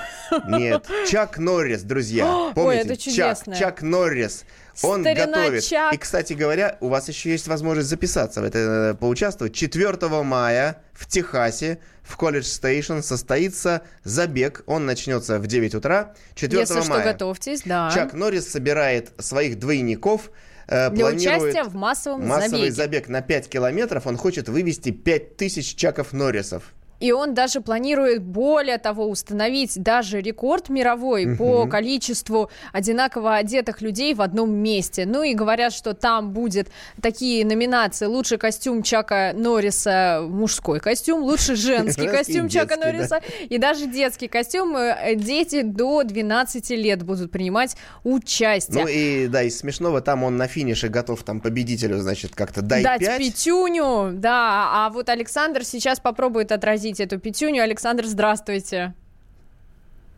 Нет, 0.48 0.88
Чак 1.10 1.38
Норрис, 1.38 1.84
друзья. 1.84 2.26
Ой, 2.48 2.54
Помните? 2.56 2.80
это 2.82 2.96
Чак, 2.98 3.00
чудесное. 3.04 3.58
Чак 3.58 3.82
Норрис. 3.82 4.46
Он 4.84 5.02
Старина 5.02 5.26
готовит. 5.28 5.64
Чак. 5.64 5.94
И, 5.94 5.98
кстати 5.98 6.34
говоря, 6.34 6.78
у 6.82 6.88
вас 6.88 7.08
еще 7.10 7.30
есть 7.32 7.48
возможность 7.48 7.90
записаться 7.90 8.42
в 8.42 8.44
это, 8.46 8.60
э, 8.60 8.94
поучаствовать. 8.96 9.54
4 9.54 10.24
мая 10.24 10.82
в 10.94 11.08
Техасе 11.08 11.80
в 12.04 12.16
Колледж 12.18 12.46
Стейшн 12.46 13.00
состоится 13.02 13.82
забег. 14.04 14.64
Он 14.66 14.86
начнется 14.86 15.40
в 15.40 15.48
9 15.48 15.76
утра. 15.76 16.14
4 16.36 16.62
Если 16.62 16.74
мая. 16.76 16.84
что, 16.84 17.02
готовьтесь, 17.02 17.62
да. 17.66 17.92
Чак 17.94 18.14
Норрис 18.14 18.48
собирает 18.50 19.12
своих 19.20 19.60
двойников. 19.60 20.32
э, 20.68 20.90
Для 20.92 21.08
участия 21.08 21.64
в 21.64 21.76
массовом 21.76 22.26
массовый 22.28 22.70
забеге. 22.70 22.72
забег 22.72 23.10
на 23.10 23.22
5 23.22 23.50
километров. 23.50 24.08
Он 24.08 24.18
хочет 24.18 24.48
вывести 24.50 24.92
5000 24.92 25.76
Чаков 25.76 26.14
Норрисов. 26.14 26.64
И 27.02 27.12
он 27.12 27.34
даже 27.34 27.62
планирует, 27.62 28.22
более 28.24 28.78
того, 28.78 29.10
установить 29.10 29.82
даже 29.82 30.22
рекорд 30.22 30.70
мировой 30.70 31.36
по 31.36 31.66
количеству 31.68 32.50
одинаково 32.72 33.36
одетых 33.36 33.82
людей 33.82 34.14
в 34.14 34.22
одном 34.22 34.52
месте. 34.52 35.06
Ну 35.08 35.24
и 35.24 35.34
говорят, 35.34 35.74
что 35.74 35.94
там 35.94 36.32
будет 36.32 36.68
такие 37.02 37.44
номинации. 37.44 38.06
Лучший 38.06 38.38
костюм 38.38 38.84
Чака 38.84 39.32
Норриса, 39.36 40.22
мужской 40.28 40.80
костюм, 40.80 41.24
лучший 41.24 41.56
женский 41.56 42.06
И 42.06 42.08
костюм 42.08 42.48
Чака. 42.50 42.78
Норриса, 42.78 43.22
и 43.50 43.58
даже 43.58 43.88
детский 43.88 44.28
костюм. 44.28 44.76
Э, 44.78 45.16
Дети 45.16 45.62
до 45.64 46.04
12 46.04 46.70
лет 46.72 47.04
будут 47.04 47.32
принимать 47.32 47.76
участие. 48.04 48.84
Ну 48.84 48.88
и 48.90 49.28
да, 49.28 49.42
из 49.44 49.58
смешного 49.58 50.02
там 50.02 50.24
он 50.24 50.38
на 50.38 50.48
финише 50.48 50.88
готов 50.88 51.24
там 51.24 51.42
победителю, 51.42 51.98
значит, 52.00 52.36
как-то 52.36 52.62
дай 52.62 52.84
Дать 52.84 53.00
5. 53.00 53.18
пятюню, 53.20 54.12
да. 54.14 54.70
А 54.86 54.90
вот 54.92 55.10
Александр 55.10 55.64
сейчас 55.66 56.00
попробует 56.00 56.52
отразить 56.52 56.91
эту 57.00 57.20
пятюню. 57.20 57.64
Александр, 57.64 58.06
здравствуйте. 58.06 58.94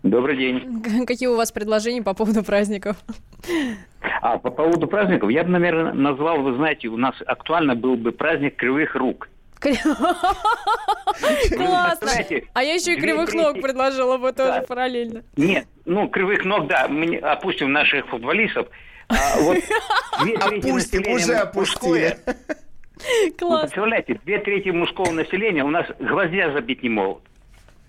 Добрый 0.04 0.38
день. 0.38 1.06
Какие 1.08 1.28
у 1.28 1.36
вас 1.36 1.52
предложения 1.52 2.02
по 2.02 2.14
поводу 2.14 2.44
праздников? 2.44 2.98
А 4.22 4.38
по 4.38 4.50
поводу 4.52 4.88
праздников, 4.88 5.30
я 5.30 5.44
бы, 5.44 5.50
наверное, 5.50 5.94
назвал, 5.94 6.42
вы 6.42 6.56
знаете, 6.56 6.88
у 6.88 6.98
нас 6.98 7.16
актуально 7.26 7.76
был 7.76 7.96
бы 7.96 8.12
праздник 8.12 8.56
кривых 8.58 8.96
рук. 8.96 9.30
Классно. 11.56 12.10
А 12.54 12.64
я 12.64 12.74
еще 12.74 12.96
и 12.96 13.00
кривых 13.00 13.34
ног 13.34 13.62
предложила 13.62 14.18
бы 14.18 14.34
тоже 14.34 14.64
параллельно. 14.68 15.24
Нет, 15.38 15.68
ну, 15.86 16.10
кривых 16.10 16.44
ног, 16.44 16.68
да, 16.68 16.88
мы 16.90 17.06
не- 17.06 17.18
опустим 17.18 17.72
наших 17.72 18.08
футболистов. 18.10 18.68
А 19.08 19.16
Опустим, 20.48 21.08
уже 21.14 21.36
опустили. 21.36 22.18
ну, 23.42 23.48
Класс. 23.48 23.62
представляете, 23.62 24.20
две 24.26 24.40
трети 24.40 24.70
мужского 24.70 25.12
населения 25.12 25.64
у 25.64 25.70
нас 25.70 25.86
гвоздя 26.00 26.52
забить 26.52 26.84
не 26.84 26.90
могут. 26.90 27.22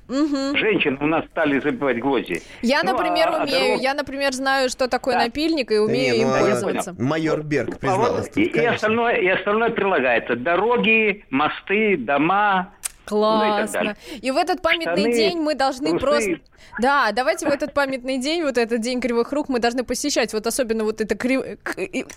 Женщины 0.07 0.99
у 1.01 1.07
нас 1.07 1.25
стали 1.31 1.59
забивать 1.61 1.99
гвозди. 1.99 2.43
Я, 2.61 2.83
Ну, 2.83 2.93
например, 2.93 3.29
а- 3.29 3.37
а 3.41 3.43
умею. 3.45 3.77
дорог- 3.77 3.81
Я, 3.81 3.95
например, 3.95 4.33
знаю, 4.35 4.69
что 4.69 4.87
такое 4.87 5.15
Да. 5.15 5.25
напильник 5.25 5.73
и 5.73 5.79
умею 5.79 6.15
не, 6.15 6.21
им 6.23 6.29
ну, 6.29 6.35
а- 6.35 6.41
пользоваться. 6.41 6.95
Майор 6.99 7.43
Берг 7.43 7.69
А 7.69 7.71
вот 7.73 7.81
призналась 7.81 8.29
тут, 8.29 8.37
и, 8.37 8.43
и 8.45 8.65
остальное, 8.67 9.17
и 9.17 9.29
остальное 9.29 9.71
прилагается. 9.71 10.37
Дороги, 10.37 11.25
мосты, 11.31 11.97
дома. 11.97 12.75
Ну 13.11 13.17
и 13.45 13.47
Классно. 13.69 13.97
И 14.23 14.31
в 14.31 14.37
этот 14.37 14.63
памятный 14.63 15.03
Штаны, 15.03 15.15
день 15.15 15.39
мы 15.39 15.55
должны 15.55 15.99
трусы. 15.99 16.01
просто... 16.01 16.55
Да, 16.81 17.13
давайте 17.13 17.47
в 17.47 17.51
этот 17.51 17.75
памятный 17.75 18.19
день, 18.19 18.43
вот 18.43 18.57
этот 18.57 18.81
день 18.81 19.01
кривых 19.01 19.33
рук, 19.33 19.49
мы 19.49 19.59
должны 19.59 19.85
посещать. 19.85 20.33
Вот 20.33 20.47
особенно 20.47 20.85
вот 20.85 21.01
это 21.01 21.15
крив- 21.15 21.59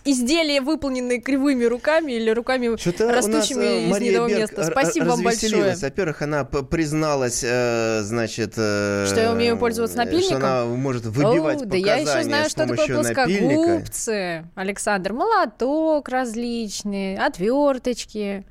изделия, 0.06 0.62
выполненные 0.62 1.19
кривыми 1.19 1.65
руками 1.65 2.13
или 2.13 2.30
руками 2.30 2.76
Что-то 2.78 3.06
у 3.06 3.10
нас 3.12 3.28
растущими 3.28 3.63
э, 3.63 3.84
из 3.86 3.91
Мария 3.91 4.12
недого 4.13 4.30
Берг 4.30 4.39
места. 4.41 4.63
Спасибо 4.63 5.06
вам 5.06 5.21
большое. 5.23 5.76
Во-первых, 5.76 6.21
она 6.21 6.45
призналась, 6.45 7.43
э, 7.45 8.00
значит... 8.04 8.54
э, 8.58 9.06
Что 9.08 9.21
я 9.21 9.32
умею 9.34 9.58
пользоваться 9.58 9.97
напильником? 9.97 10.38
Что 10.39 10.62
она 10.62 10.65
может 10.65 11.06
выбивать 11.06 11.62
О, 11.62 11.65
да 11.65 11.78
я 11.78 11.95
еще 11.95 12.06
показания 12.06 12.23
знаю, 12.23 12.50
что 12.50 12.67
такое 12.67 12.78
напильника. 13.04 13.26
плоскогубцы. 13.26 14.45
Александр, 14.56 15.13
молоток 15.13 16.10
различные, 16.10 17.19
отверточки. 17.19 18.45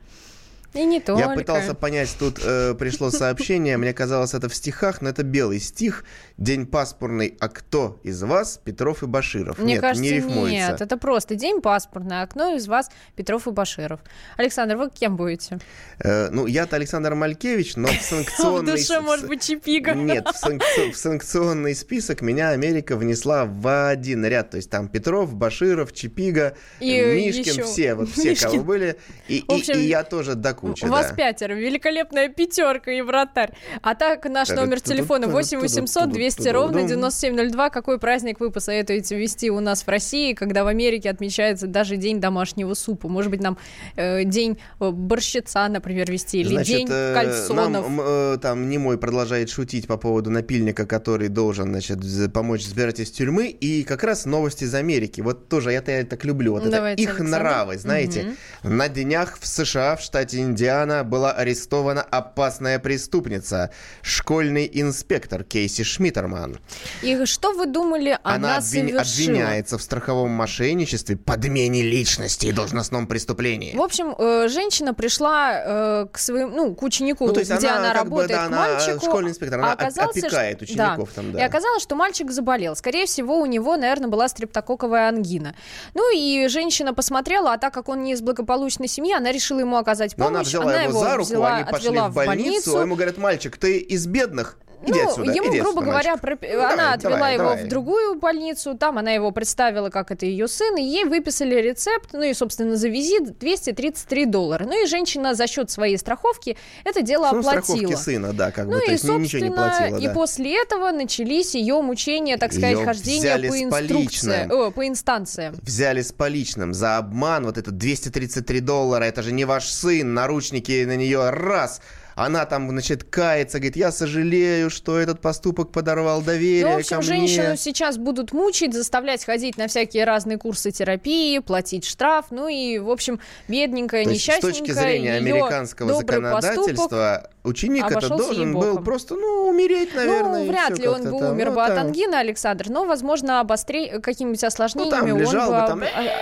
И 0.77 0.85
не 0.85 1.01
только. 1.01 1.23
Я 1.23 1.35
пытался 1.35 1.75
понять, 1.75 2.15
тут 2.19 2.39
э, 2.43 2.75
пришло 2.75 3.11
сообщение, 3.11 3.77
мне 3.77 3.93
казалось, 3.93 4.35
это 4.35 4.49
в 4.49 4.55
стихах, 4.55 5.01
но 5.01 5.09
это 5.09 5.23
белый 5.23 5.61
стих. 5.61 6.05
День 6.39 6.67
пасмурный, 6.67 7.35
а 7.41 7.49
кто 7.49 7.99
из 8.03 8.23
вас 8.23 8.61
Петров 8.63 9.03
и 9.03 9.07
Баширов? 9.07 9.59
Мне 9.59 9.75
нет, 9.75 9.81
кажется, 9.81 10.03
не 10.03 10.11
рифмуется. 10.11 10.51
нет. 10.51 10.81
Это 10.83 10.99
просто 10.99 11.35
день 11.35 11.63
паспортный, 11.63 12.21
окно 12.21 12.55
из 12.55 12.69
вас 12.69 12.91
Петров 13.15 13.49
и 13.49 13.53
Баширов. 13.53 14.01
Александр, 14.37 14.77
вы 14.77 14.91
кем 14.91 15.17
будете? 15.17 15.59
Э, 15.99 16.29
ну, 16.29 16.45
я-то 16.45 16.77
Александр 16.77 17.15
Малькевич, 17.15 17.77
но 17.77 17.89
в 17.89 17.93
В 17.97 18.03
санкционный... 18.03 18.73
душе, 18.73 19.01
может 19.01 19.27
быть, 19.29 19.45
Чипига. 19.45 19.95
Нет, 19.95 20.29
в, 20.29 20.47
санкци- 20.47 20.93
в 20.93 20.97
санкционный 20.99 21.75
список 21.75 22.21
меня 22.21 22.51
Америка 22.51 22.97
внесла 22.97 23.47
в 23.47 23.89
один 23.89 24.27
ряд. 24.27 24.51
То 24.51 24.59
есть 24.59 24.69
там 24.69 24.89
Петров, 24.89 25.35
Баширов, 25.35 25.95
Чипига, 25.95 26.55
Мишкин, 26.81 27.65
все, 27.65 27.95
вот 27.95 28.11
все, 28.11 28.37
кого 28.37 28.63
были. 28.63 28.99
И, 29.29 29.43
В 29.49 29.69
я 29.75 30.05
тоже 30.05 30.35
до 30.35 30.53
кучи, 30.53 30.85
У 30.85 30.89
вас 30.89 31.15
пятеро, 31.17 31.55
великолепная 31.55 32.29
пятерка 32.29 32.91
и 32.91 33.01
вратарь. 33.01 33.55
А 33.81 33.95
так, 33.95 34.27
наш 34.27 34.51
номер 34.51 34.83
телефона 34.83 35.29
8 35.29 35.61
800 35.61 36.11
200 36.11 36.26
ровно 36.53 36.83
9702. 36.83 37.71
Какой 37.71 37.99
праздник 37.99 38.41
вы 38.41 38.51
посоветуете 38.51 39.17
вести 39.17 39.51
у 39.51 39.61
нас 39.61 39.83
в 39.83 39.89
России, 39.89 40.33
когда 40.33 40.65
в 40.65 40.67
Америке 40.67 41.11
отмечается 41.11 41.67
даже 41.67 41.97
день 41.97 42.21
домашнего 42.21 42.75
супа? 42.75 43.09
Может 43.09 43.31
быть, 43.31 43.41
нам 43.41 43.59
э, 43.97 44.25
день 44.25 44.59
э, 44.81 44.91
борщица, 44.91 45.67
например, 45.69 46.11
вести, 46.11 46.41
или 46.41 46.55
Значит, 46.55 46.77
день 46.77 46.89
э, 46.91 47.15
кальсонов? 47.15 47.89
Нам, 47.89 48.01
э, 48.03 48.39
там 48.41 48.69
Немой 48.69 48.99
продолжает 48.99 49.51
шутить 49.51 49.87
по 49.87 49.97
поводу 49.97 50.31
напильника, 50.31 50.87
который 50.87 51.29
должен, 51.29 51.69
значит, 51.69 51.99
помочь 52.33 52.65
сбирать 52.65 53.01
из 53.01 53.11
тюрьмы. 53.11 53.49
И 53.49 53.85
как 53.85 54.03
раз 54.05 54.27
новости 54.27 54.65
из 54.65 54.75
Америки. 54.75 55.21
Вот 55.21 55.49
тоже 55.49 55.73
я, 55.73 55.83
я 55.87 56.05
так 56.05 56.25
люблю. 56.25 56.53
Вот 56.53 56.63
это 56.63 56.71
Давайте, 56.71 57.03
их 57.03 57.11
Александр. 57.11 57.39
нравы, 57.39 57.79
знаете. 57.79 58.37
На 58.63 58.89
днях 58.89 59.39
в 59.41 59.47
США, 59.47 59.97
в 59.97 60.01
штате 60.01 60.39
Индиана, 60.39 61.05
была 61.05 61.33
арестована 61.33 62.03
опасная 62.03 62.79
преступница. 62.79 63.71
Школьный 64.03 64.71
инспектор 64.73 65.45
Кейси 65.45 65.83
Шмиттерман. 66.21 66.59
И 67.03 67.25
что 67.27 67.53
вы 67.53 67.67
думали, 67.67 68.19
она, 68.23 68.57
Она 68.57 68.59
обвин- 68.59 68.97
обвиняется 68.97 69.79
в 69.79 69.83
страховом 69.83 70.31
мошенничестве, 70.31 71.17
подмене 71.17 71.83
личности 71.83 72.47
и 72.47 72.53
должностном 72.53 73.07
преступлении. 73.07 73.77
В 73.77 73.83
общем, 73.83 74.15
э, 74.19 74.49
женщина 74.49 74.95
пришла 74.95 75.53
э, 75.55 76.07
к 76.11 76.19
своему, 76.19 76.55
ну, 76.57 76.75
к 76.75 76.83
ученику, 76.83 77.27
Ну, 77.27 77.33
то 77.33 77.41
есть 77.41 77.53
где 77.53 77.69
она 77.69 77.79
она, 77.79 77.93
как 77.95 78.09
бы, 78.09 78.23
работает, 78.23 78.31
да, 78.31 78.45
к 78.45 78.47
она 78.47 78.59
мальчику. 78.59 79.05
школьный 79.07 79.31
инспектор, 79.31 79.59
она 79.61 79.71
а 79.71 79.75
оказалось, 79.75 80.17
опекает 80.17 80.63
учеников 80.63 81.09
да. 81.11 81.15
там, 81.23 81.33
да. 81.33 81.41
И 81.41 81.43
оказалось, 81.43 81.83
что 81.83 81.95
мальчик 81.97 82.31
заболел. 82.31 82.75
Скорее 82.77 83.07
всего, 83.07 83.39
у 83.41 83.47
него, 83.47 83.77
наверное, 83.77 84.09
была 84.09 84.29
стрептококковая 84.29 85.09
ангина. 85.09 85.55
Ну 85.95 86.15
и 86.17 86.49
женщина 86.49 86.95
посмотрела, 86.95 87.53
а 87.53 87.59
так 87.59 87.75
как 87.75 87.89
он 87.89 88.03
не 88.03 88.13
из 88.13 88.23
благополучной 88.23 88.89
семьи, 88.89 89.13
она 89.15 89.33
решила 89.33 89.61
ему 89.61 89.77
оказать 89.77 90.17
Но 90.17 90.27
помощь. 90.27 90.55
она 90.55 90.65
взяла 90.65 90.83
его 90.83 91.01
за 91.01 91.17
руку, 91.17 91.29
взяла- 91.29 91.57
они 91.57 91.71
пошли 91.71 91.99
в 91.99 92.15
больницу, 92.15 92.79
а 92.79 92.83
ему 92.83 92.95
говорят, 92.95 93.19
мальчик, 93.19 93.57
ты 93.57 93.79
из 93.79 94.07
бедных, 94.07 94.57
иди 94.85 94.93
ну, 95.03 95.09
отсюда, 95.09 95.33
ему, 95.33 95.49
иди 95.51 95.61
грубо 95.61 95.81
отсюда, 95.81 95.87
говоря, 95.87 96.11
мальчик». 96.11 96.21
проп- 96.21 96.43
Ну, 96.43 96.59
она 96.61 96.77
давай, 96.77 96.95
отвела 96.95 97.15
давай, 97.17 97.35
его 97.35 97.43
давай. 97.45 97.65
в 97.65 97.69
другую 97.69 98.15
больницу, 98.17 98.75
там 98.77 98.99
она 98.99 99.13
его 99.13 99.31
представила, 99.31 99.91
как 99.91 100.11
это 100.11 100.27
ее 100.27 100.49
сын, 100.49 100.77
и 100.77 100.83
ей 100.83 101.05
выписали 101.05 101.55
рецепт, 101.55 102.11
ну 102.13 102.23
и, 102.23 102.35
собственно, 102.35 102.77
за 102.77 102.89
визит 102.89 103.39
233 103.39 104.27
доллара. 104.27 104.65
Ну 104.65 104.83
и 104.85 104.87
женщина 104.87 105.35
за 105.35 105.47
счет 105.47 105.71
своей 105.71 105.97
страховки 105.99 106.57
это 106.85 107.03
дело 107.03 107.31
Ну, 107.33 107.39
оплатила. 107.41 107.63
страховки 107.63 107.95
сына, 107.95 108.33
да, 108.33 108.51
как 108.51 108.67
бы, 108.67 108.75
Ну 108.75 108.81
то 108.81 108.87
и, 108.87 108.91
есть 108.93 109.05
ну, 109.05 109.19
ничего 109.19 109.45
не 109.45 109.51
платила, 109.51 109.97
и 109.99 110.07
да. 110.07 110.13
после 110.13 110.61
этого 110.63 110.91
начались 110.93 111.55
ее 111.55 111.81
мучения, 111.83 112.37
так 112.37 112.53
сказать, 112.53 112.73
Её 112.77 112.85
хождение 112.85 113.21
взяли 113.21 113.49
по 113.49 113.63
инструкции, 113.63 114.29
поличным. 114.31 114.51
о, 114.53 114.71
по 114.71 114.87
инстанциям. 114.87 115.55
Взяли 115.63 116.03
с 116.03 116.13
поличным 116.13 116.75
за 116.75 116.97
обман, 116.99 117.45
вот 117.47 117.59
это 117.59 117.71
233 117.71 118.61
доллара, 118.61 119.05
это 119.05 119.23
же 119.23 119.33
не 119.33 119.45
ваш 119.45 119.67
сын, 119.69 120.15
наручники 120.15 120.85
на 120.85 120.97
нее 120.97 121.31
раз. 121.31 121.81
Она 122.17 122.47
там, 122.47 122.71
значит, 122.71 123.05
кается, 123.05 123.59
говорит, 123.59 123.77
я 123.77 123.93
сожалею, 123.93 124.71
что 124.71 124.99
этот 124.99 125.21
поступок 125.21 125.71
подорвал 125.71 126.23
доверие 126.23 126.65
Ну, 126.65 126.73
в 126.73 126.79
общем, 126.79 126.97
ко 126.97 127.03
женщину 127.03 127.49
мне. 127.49 127.57
сейчас 127.59 127.99
будут 127.99 128.33
мучить, 128.33 128.73
заставлять 128.73 129.23
ходить 129.23 129.59
на 129.59 129.69
всякие 129.69 130.05
разные 130.05 130.39
курсы 130.39 130.71
терапии, 130.71 131.39
платить 131.41 131.85
штраф, 131.85 132.27
ну 132.31 132.49
и, 132.49 132.79
в 132.79 132.89
общем, 132.91 133.21
бедненькая, 133.49 134.05
То 134.05 134.11
есть, 134.11 134.23
с 134.23 134.29
несчастненькая, 134.29 134.61
точки 134.61 134.73
зрения 134.73 135.15
американского 135.17 135.93
законодательства, 135.93 137.31
ученик 137.45 137.85
это 137.91 138.09
должен 138.09 138.55
был 138.55 138.79
просто, 138.79 139.15
ну, 139.15 139.51
умереть, 139.51 139.95
наверное. 139.95 140.43
ну, 140.45 140.49
вряд 140.51 140.79
ли 140.79 140.89
он 140.89 141.05
бы 141.05 141.19
там. 141.21 141.33
умер 141.33 141.51
Ну, 141.51 141.55
бы 141.55 141.63
от 141.65 141.75
там. 141.75 141.87
ангины, 141.89 142.15
Александр, 142.15 142.71
но, 142.71 142.87
возможно, 142.87 143.41
обостре... 143.41 144.01
какими-нибудь 144.01 144.43
осложнениями 144.43 145.11
Ну, 145.11 145.17
там 145.19 145.19
лежал 145.19 145.51
он 145.53 145.75
бы 145.75 145.81
бы 145.81 145.87
там. 145.87 146.15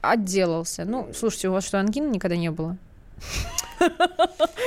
отделался. 0.00 0.86
Ну, 0.86 1.08
слушайте, 1.14 1.50
у 1.50 1.52
вас 1.52 1.66
что, 1.66 1.78
ангины 1.78 2.06
никогда 2.08 2.36
не 2.38 2.50
было? 2.50 2.78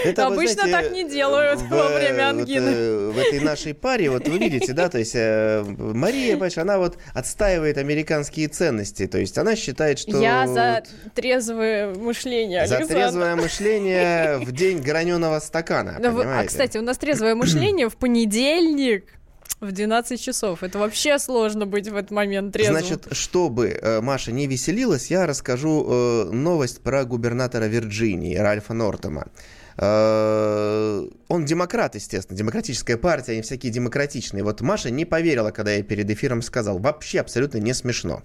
Это, 0.03 0.27
Обычно 0.27 0.63
знаете, 0.67 0.71
так 0.71 0.91
не 0.91 1.09
делают 1.09 1.61
в, 1.61 1.69
во 1.69 1.87
время 1.89 2.33
вот, 2.33 2.41
ангины. 2.41 2.69
э, 2.69 3.11
в 3.11 3.17
этой 3.17 3.39
нашей 3.39 3.73
паре, 3.73 4.09
вот 4.09 4.27
вы 4.27 4.37
видите, 4.37 4.73
да, 4.73 4.89
то 4.89 4.97
есть 4.99 5.13
э, 5.15 5.63
Мария, 5.77 6.33
понимаешь, 6.33 6.57
она 6.57 6.77
вот 6.77 6.97
отстаивает 7.13 7.77
американские 7.77 8.47
ценности, 8.47 9.07
то 9.07 9.17
есть 9.17 9.37
она 9.37 9.55
считает, 9.55 9.99
что... 9.99 10.19
Я 10.19 10.47
за 10.47 10.83
трезвое 11.15 11.93
мышление, 11.95 12.67
За 12.67 12.77
Александр. 12.77 13.01
трезвое 13.03 13.35
мышление 13.35 14.37
в 14.39 14.51
день 14.51 14.79
граненого 14.79 15.39
стакана, 15.39 15.97
Да 16.01 16.09
вы- 16.11 16.23
а, 16.25 16.43
кстати, 16.45 16.77
у 16.77 16.81
нас 16.81 16.97
трезвое 16.97 17.35
мышление 17.35 17.89
в 17.89 17.95
понедельник. 17.95 19.05
В 19.63 19.71
12 19.71 20.21
часов. 20.21 20.61
Это 20.61 20.77
вообще 20.77 21.17
сложно 21.19 21.65
быть 21.65 21.87
в 21.87 21.95
этот 21.95 22.11
момент 22.11 22.51
трезвым. 22.51 22.79
Значит, 22.79 23.07
чтобы 23.11 23.69
э, 23.69 24.01
Маша 24.01 24.33
не 24.33 24.45
веселилась, 24.45 25.09
я 25.09 25.25
расскажу 25.25 25.87
э, 25.87 26.23
новость 26.33 26.81
про 26.81 27.05
губернатора 27.05 27.63
Вирджинии 27.65 28.35
Ральфа 28.35 28.73
Нортома. 28.73 29.27
Э, 29.77 31.07
он 31.29 31.45
демократ, 31.45 31.95
естественно, 31.95 32.37
демократическая 32.37 32.97
партия, 32.97 33.31
они 33.31 33.41
всякие 33.41 33.71
демократичные. 33.71 34.43
Вот 34.43 34.59
Маша 34.59 34.89
не 34.89 35.05
поверила, 35.05 35.51
когда 35.51 35.71
я 35.71 35.81
перед 35.81 36.09
эфиром 36.09 36.41
сказал. 36.41 36.79
Вообще 36.79 37.21
абсолютно 37.21 37.59
не 37.59 37.73
смешно. 37.73 38.21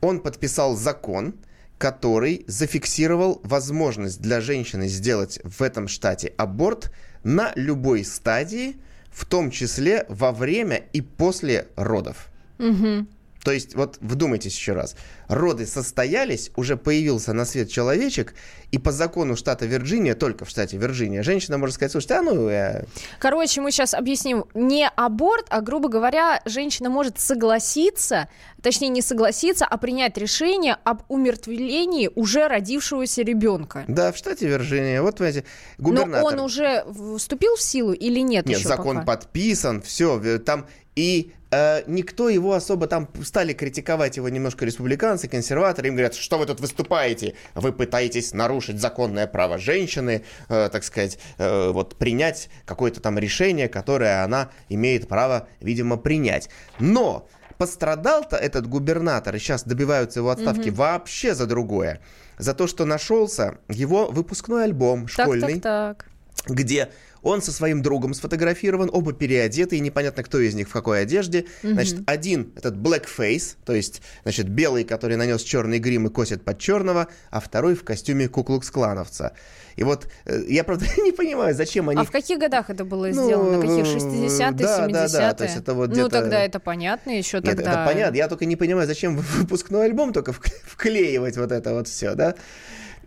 Он 0.00 0.20
подписал 0.20 0.76
закон, 0.76 1.34
который 1.78 2.44
зафиксировал 2.46 3.40
возможность 3.42 4.20
для 4.20 4.40
женщины 4.40 4.86
сделать 4.86 5.40
в 5.42 5.62
этом 5.62 5.88
штате 5.88 6.32
аборт 6.36 6.92
на 7.24 7.52
любой 7.56 8.04
стадии, 8.04 8.76
в 9.14 9.24
том 9.24 9.50
числе 9.50 10.04
во 10.08 10.32
время 10.32 10.82
и 10.92 11.00
после 11.00 11.68
родов. 11.76 12.28
Угу. 12.58 13.06
То 13.44 13.52
есть, 13.52 13.74
вот 13.74 13.98
вдумайтесь 14.00 14.56
еще 14.56 14.72
раз. 14.72 14.96
Роды 15.28 15.66
состоялись, 15.66 16.50
уже 16.56 16.78
появился 16.78 17.34
на 17.34 17.44
свет 17.44 17.70
человечек, 17.70 18.34
и 18.72 18.78
по 18.78 18.90
закону 18.90 19.36
штата 19.36 19.66
Вирджиния, 19.66 20.14
только 20.14 20.46
в 20.46 20.48
штате 20.48 20.78
Вирджиния, 20.78 21.22
женщина 21.22 21.58
может 21.58 21.74
сказать, 21.74 21.92
слушайте, 21.92 22.14
а 22.14 22.22
ну... 22.22 22.48
Я... 22.48 22.84
Короче, 23.18 23.60
мы 23.60 23.70
сейчас 23.70 23.92
объясним. 23.92 24.46
Не 24.54 24.88
аборт, 24.88 25.46
а, 25.50 25.60
грубо 25.60 25.90
говоря, 25.90 26.40
женщина 26.46 26.88
может 26.88 27.20
согласиться, 27.20 28.28
точнее, 28.62 28.88
не 28.88 29.02
согласиться, 29.02 29.66
а 29.66 29.76
принять 29.76 30.16
решение 30.16 30.78
об 30.82 31.02
умертвлении 31.08 32.10
уже 32.14 32.48
родившегося 32.48 33.22
ребенка. 33.22 33.84
Да, 33.88 34.10
в 34.10 34.16
штате 34.16 34.48
Вирджиния. 34.48 35.02
Вот, 35.02 35.18
понимаете, 35.18 35.44
губернатор... 35.76 36.22
Но 36.22 36.26
он 36.28 36.40
уже 36.40 36.86
вступил 37.18 37.56
в 37.56 37.62
силу 37.62 37.92
или 37.92 38.20
нет 38.20 38.46
Нет, 38.46 38.60
закон 38.60 38.96
пока? 38.96 39.18
подписан, 39.18 39.82
все, 39.82 40.38
там 40.38 40.66
и 40.96 41.32
э, 41.43 41.43
никто 41.86 42.28
его 42.28 42.52
особо 42.52 42.86
там 42.86 43.08
стали 43.22 43.52
критиковать 43.52 44.16
его 44.16 44.28
немножко 44.28 44.64
республиканцы, 44.64 45.28
консерваторы. 45.28 45.88
Им 45.88 45.94
говорят, 45.94 46.14
что 46.14 46.38
вы 46.38 46.46
тут 46.46 46.60
выступаете? 46.60 47.34
Вы 47.54 47.72
пытаетесь 47.72 48.32
нарушить 48.32 48.80
законное 48.80 49.26
право 49.26 49.58
женщины, 49.58 50.24
э, 50.48 50.68
так 50.70 50.84
сказать, 50.84 51.18
э, 51.38 51.70
вот 51.70 51.96
принять 51.96 52.48
какое-то 52.64 53.00
там 53.00 53.18
решение, 53.18 53.68
которое 53.68 54.24
она 54.24 54.50
имеет 54.68 55.08
право, 55.08 55.48
видимо, 55.60 55.96
принять. 55.96 56.48
Но 56.78 57.28
пострадал-то 57.58 58.36
этот 58.36 58.66
губернатор, 58.66 59.34
и 59.36 59.38
сейчас 59.38 59.64
добиваются 59.64 60.20
его 60.20 60.30
отставки 60.30 60.70
угу. 60.70 60.76
вообще 60.76 61.34
за 61.34 61.46
другое. 61.46 62.00
За 62.38 62.54
то, 62.54 62.66
что 62.66 62.84
нашелся 62.84 63.58
его 63.68 64.06
выпускной 64.06 64.64
альбом 64.64 65.06
школьный. 65.06 65.60
Так, 65.60 65.98
так, 65.98 66.06
так. 66.46 66.54
Где 66.56 66.90
он 67.24 67.42
со 67.42 67.50
своим 67.52 67.82
другом 67.82 68.14
сфотографирован, 68.14 68.90
оба 68.92 69.12
переодеты, 69.12 69.76
и 69.76 69.80
непонятно, 69.80 70.22
кто 70.22 70.38
из 70.38 70.54
них 70.54 70.68
в 70.68 70.72
какой 70.72 71.02
одежде. 71.02 71.40
Mm-hmm. 71.40 71.72
Значит, 71.72 71.98
один 72.06 72.52
этот 72.56 72.76
blackface, 72.76 73.56
то 73.64 73.74
есть, 73.74 74.02
значит, 74.22 74.48
белый, 74.48 74.84
который 74.84 75.16
нанес 75.16 75.42
черный 75.42 75.78
грим 75.78 76.06
и 76.06 76.10
косит 76.10 76.44
под 76.44 76.58
черного, 76.58 77.08
а 77.30 77.40
второй 77.40 77.74
в 77.74 77.82
костюме 77.82 78.28
куклукс-клановца. 78.28 79.32
И 79.76 79.82
вот 79.82 80.06
э, 80.26 80.42
я, 80.48 80.64
правда, 80.64 80.86
не 80.98 81.12
понимаю, 81.12 81.54
зачем 81.54 81.88
они... 81.88 82.00
А 82.00 82.04
в 82.04 82.10
каких 82.10 82.38
годах 82.38 82.70
это 82.70 82.84
было 82.84 83.06
ну, 83.06 83.12
сделано? 83.12 83.58
На 83.58 83.60
каких 83.60 83.84
60-е, 83.84 84.52
да, 84.52 84.86
70-е? 84.86 84.92
Да, 84.92 85.08
да, 85.08 85.34
то 85.34 85.44
есть 85.44 85.56
это 85.56 85.74
вот 85.74 85.96
Ну, 85.96 86.08
тогда 86.08 86.40
это 86.40 86.60
понятно 86.60 87.10
еще 87.10 87.38
Нет, 87.38 87.46
тогда... 87.46 87.72
это 87.72 87.92
понятно. 87.92 88.16
Я 88.16 88.28
только 88.28 88.44
не 88.44 88.56
понимаю, 88.56 88.86
зачем 88.86 89.16
выпускной 89.38 89.86
альбом 89.86 90.12
только 90.12 90.32
вклеивать 90.32 91.36
вот 91.36 91.52
это 91.52 91.74
вот 91.74 91.88
все, 91.88 92.14
да? 92.14 92.34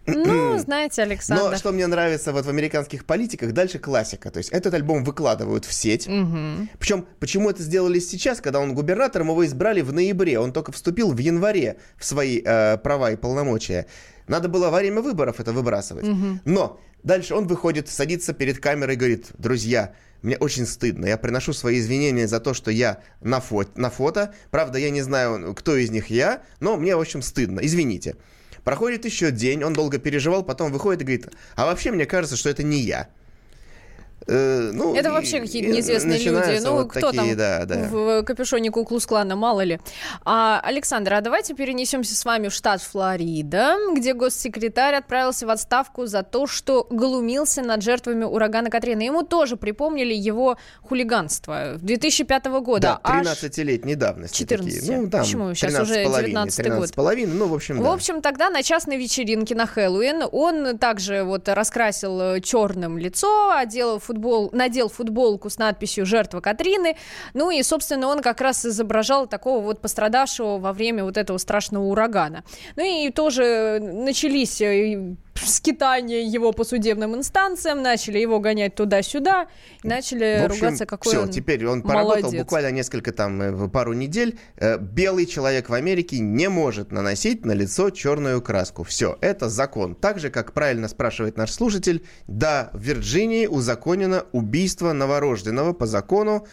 Ну, 0.07 0.57
знаете, 0.57 1.03
Александр. 1.03 1.51
Но 1.51 1.57
что 1.57 1.71
мне 1.71 1.85
нравится 1.85 2.31
вот 2.31 2.45
в 2.45 2.49
американских 2.49 3.05
политиках, 3.05 3.51
дальше 3.51 3.77
классика. 3.79 4.31
То 4.31 4.37
есть 4.37 4.49
этот 4.49 4.73
альбом 4.73 5.03
выкладывают 5.03 5.65
в 5.65 5.73
сеть. 5.73 6.07
Угу. 6.07 6.69
Причем, 6.79 7.05
почему 7.19 7.49
это 7.49 7.61
сделали 7.61 7.99
сейчас, 7.99 8.41
когда 8.41 8.59
он 8.59 8.73
губернатором, 8.73 9.29
его 9.29 9.45
избрали 9.45 9.81
в 9.81 9.93
ноябре. 9.93 10.39
Он 10.39 10.53
только 10.53 10.71
вступил 10.71 11.11
в 11.11 11.17
январе 11.17 11.77
в 11.97 12.05
свои 12.05 12.41
э, 12.43 12.77
права 12.77 13.11
и 13.11 13.15
полномочия. 13.15 13.87
Надо 14.27 14.49
было 14.49 14.69
во 14.69 14.79
время 14.79 15.01
выборов 15.01 15.39
это 15.39 15.51
выбрасывать. 15.51 16.07
Угу. 16.07 16.39
Но 16.45 16.79
дальше 17.03 17.35
он 17.35 17.47
выходит, 17.47 17.89
садится 17.89 18.33
перед 18.33 18.59
камерой 18.59 18.95
и 18.95 18.97
говорит, 18.97 19.27
друзья, 19.37 19.93
мне 20.21 20.37
очень 20.37 20.65
стыдно. 20.65 21.05
Я 21.05 21.17
приношу 21.17 21.53
свои 21.53 21.79
извинения 21.79 22.27
за 22.27 22.39
то, 22.39 22.53
что 22.53 22.71
я 22.71 23.01
на, 23.21 23.37
фо- 23.37 23.69
на 23.75 23.89
фото. 23.89 24.33
Правда, 24.51 24.79
я 24.79 24.89
не 24.89 25.01
знаю, 25.01 25.53
кто 25.53 25.75
из 25.75 25.91
них 25.91 26.07
я, 26.07 26.41
но 26.59 26.77
мне, 26.77 26.95
в 26.95 26.99
общем, 26.99 27.21
стыдно. 27.21 27.59
Извините. 27.61 28.15
Проходит 28.67 29.05
еще 29.05 29.31
день, 29.31 29.63
он 29.63 29.71
долго 29.71 29.97
переживал, 29.97 30.43
потом 30.43 30.73
выходит 30.73 31.01
и 31.01 31.05
говорит, 31.05 31.27
а 31.55 31.65
вообще 31.67 31.89
мне 31.89 32.05
кажется, 32.05 32.35
что 32.35 32.49
это 32.49 32.63
не 32.63 32.79
я. 32.79 33.07
Э, 34.27 34.71
ну, 34.73 34.93
это 34.93 35.11
вообще 35.11 35.39
какие-то 35.39 35.69
неизвестные 35.69 36.19
люди. 36.19 36.59
Ну, 36.61 36.73
вот 36.73 36.91
кто 36.91 37.11
такие, 37.11 37.35
там 37.35 37.37
да, 37.37 37.65
да. 37.65 37.87
в 37.89 38.23
капюшоне 38.23 38.71
Куклус 38.71 39.05
Клана, 39.05 39.35
мало 39.35 39.61
ли. 39.61 39.79
А, 40.25 40.59
Александр, 40.63 41.13
а 41.13 41.21
давайте 41.21 41.53
перенесемся 41.53 42.15
с 42.15 42.25
вами 42.25 42.49
в 42.49 42.53
штат 42.53 42.81
Флорида, 42.81 43.75
где 43.95 44.13
госсекретарь 44.13 44.95
отправился 44.95 45.47
в 45.47 45.49
отставку 45.49 46.07
за 46.07 46.23
то, 46.23 46.45
что 46.45 46.85
глумился 46.89 47.61
над 47.61 47.81
жертвами 47.81 48.25
урагана 48.25 48.69
Катрина. 48.69 49.01
Ему 49.01 49.23
тоже 49.23 49.55
припомнили 49.55 50.13
его 50.13 50.57
хулиганство 50.81 51.77
2005 51.77 52.45
года. 52.61 52.99
Да, 53.03 53.21
13-летней 53.21 53.95
давности 53.95 54.39
14. 54.39 54.79
Такие. 54.79 54.97
Ну, 54.97 55.09
там, 55.09 55.21
Почему? 55.21 55.53
Сейчас 55.53 55.79
уже 55.79 56.03
19 56.03 56.69
год. 56.73 56.93
половиной, 56.93 57.33
ну, 57.33 57.47
в 57.47 57.53
общем, 57.53 57.79
В 57.79 57.83
да. 57.83 57.93
общем, 57.93 58.21
тогда 58.21 58.49
на 58.49 58.61
частной 58.61 58.97
вечеринке 58.97 59.55
на 59.55 59.65
Хэллоуин 59.65 60.23
он 60.31 60.77
также 60.77 61.23
вот 61.23 61.47
раскрасил 61.47 62.41
черным 62.41 62.97
лицо, 62.97 63.51
одел 63.55 63.99
футбол 63.99 64.16
футбол, 64.17 64.49
надел 64.51 64.89
футболку 64.89 65.49
с 65.49 65.57
надписью 65.57 66.05
«Жертва 66.05 66.41
Катрины». 66.41 66.97
Ну 67.33 67.51
и, 67.51 67.61
собственно, 67.63 68.07
он 68.07 68.21
как 68.21 68.41
раз 68.41 68.65
изображал 68.65 69.27
такого 69.27 69.63
вот 69.63 69.79
пострадавшего 69.79 70.57
во 70.57 70.73
время 70.73 71.03
вот 71.03 71.17
этого 71.17 71.37
страшного 71.37 71.83
урагана. 71.85 72.43
Ну 72.75 72.83
и 72.83 73.11
тоже 73.11 73.79
начались 73.81 74.61
скитания 75.45 76.21
его 76.21 76.51
по 76.51 76.63
судебным 76.63 77.15
инстанциям, 77.15 77.81
начали 77.81 78.19
его 78.19 78.39
гонять 78.39 78.75
туда-сюда, 78.75 79.47
начали 79.83 80.39
в 80.41 80.45
общем, 80.45 80.65
ругаться, 80.65 80.85
какой 80.85 81.11
все, 81.11 81.21
он 81.21 81.29
теперь 81.29 81.65
он 81.65 81.81
поработал 81.81 82.21
молодец. 82.23 82.41
буквально 82.41 82.71
несколько 82.71 83.11
там, 83.11 83.41
э, 83.41 83.69
пару 83.69 83.93
недель. 83.93 84.39
Э, 84.57 84.77
белый 84.77 85.25
человек 85.25 85.69
в 85.69 85.73
Америке 85.73 86.19
не 86.19 86.49
может 86.49 86.91
наносить 86.91 87.45
на 87.45 87.51
лицо 87.51 87.89
черную 87.89 88.41
краску. 88.41 88.83
Все, 88.83 89.17
это 89.21 89.49
закон. 89.49 89.95
Так 89.95 90.19
же, 90.19 90.29
как 90.29 90.53
правильно 90.53 90.87
спрашивает 90.87 91.37
наш 91.37 91.51
слушатель, 91.51 92.05
да, 92.27 92.69
в 92.73 92.81
Вирджинии 92.81 93.47
узаконено 93.47 94.25
убийство 94.31 94.93
новорожденного 94.93 95.73
по 95.73 95.85
закону, 95.85 96.47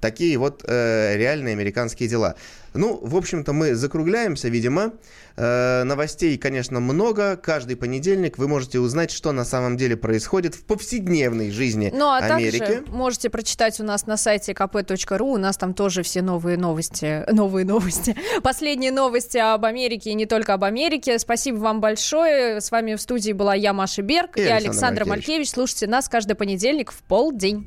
такие 0.00 0.36
вот 0.36 0.64
э, 0.66 1.16
реальные 1.16 1.52
американские 1.52 2.08
дела. 2.08 2.34
Ну, 2.74 2.98
в 3.02 3.16
общем-то, 3.16 3.52
мы 3.52 3.74
закругляемся, 3.74 4.48
видимо. 4.48 4.92
Э, 5.36 5.82
новостей, 5.84 6.36
конечно, 6.38 6.80
много. 6.80 7.36
Каждый 7.36 7.76
понедельник 7.76 8.38
вы 8.38 8.48
можете 8.48 8.78
узнать, 8.80 9.10
что 9.10 9.32
на 9.32 9.44
самом 9.44 9.76
деле 9.76 9.96
происходит 9.96 10.54
в 10.54 10.64
повседневной 10.64 11.50
жизни 11.50 11.92
ну, 11.94 12.06
а 12.06 12.18
Америки. 12.18 12.58
Также 12.58 12.84
можете 12.88 13.30
прочитать 13.30 13.78
у 13.80 13.84
нас 13.84 14.06
на 14.06 14.16
сайте 14.16 14.52
kp.ru. 14.52 15.34
У 15.34 15.38
нас 15.38 15.56
там 15.56 15.74
тоже 15.74 16.02
все 16.02 16.22
новые 16.22 16.56
новости. 16.56 17.24
Новые 17.30 17.64
новости. 17.64 18.16
Последние 18.42 18.92
новости 18.92 19.38
об 19.38 19.64
Америке 19.64 20.10
и 20.10 20.14
не 20.14 20.26
только 20.26 20.54
об 20.54 20.64
Америке. 20.64 21.18
Спасибо 21.18 21.56
вам 21.56 21.80
большое. 21.80 22.60
С 22.60 22.70
вами 22.70 22.94
в 22.94 23.00
студии 23.00 23.32
была 23.32 23.54
я, 23.54 23.72
Маша 23.72 24.02
Берг, 24.02 24.38
и, 24.38 24.42
и 24.42 24.46
Александр 24.46 25.04
Малькевич. 25.04 25.28
Малькевич. 25.28 25.50
Слушайте 25.50 25.86
нас 25.86 26.08
каждый 26.08 26.34
понедельник 26.34 26.92
в 26.92 27.02
полдень. 27.02 27.66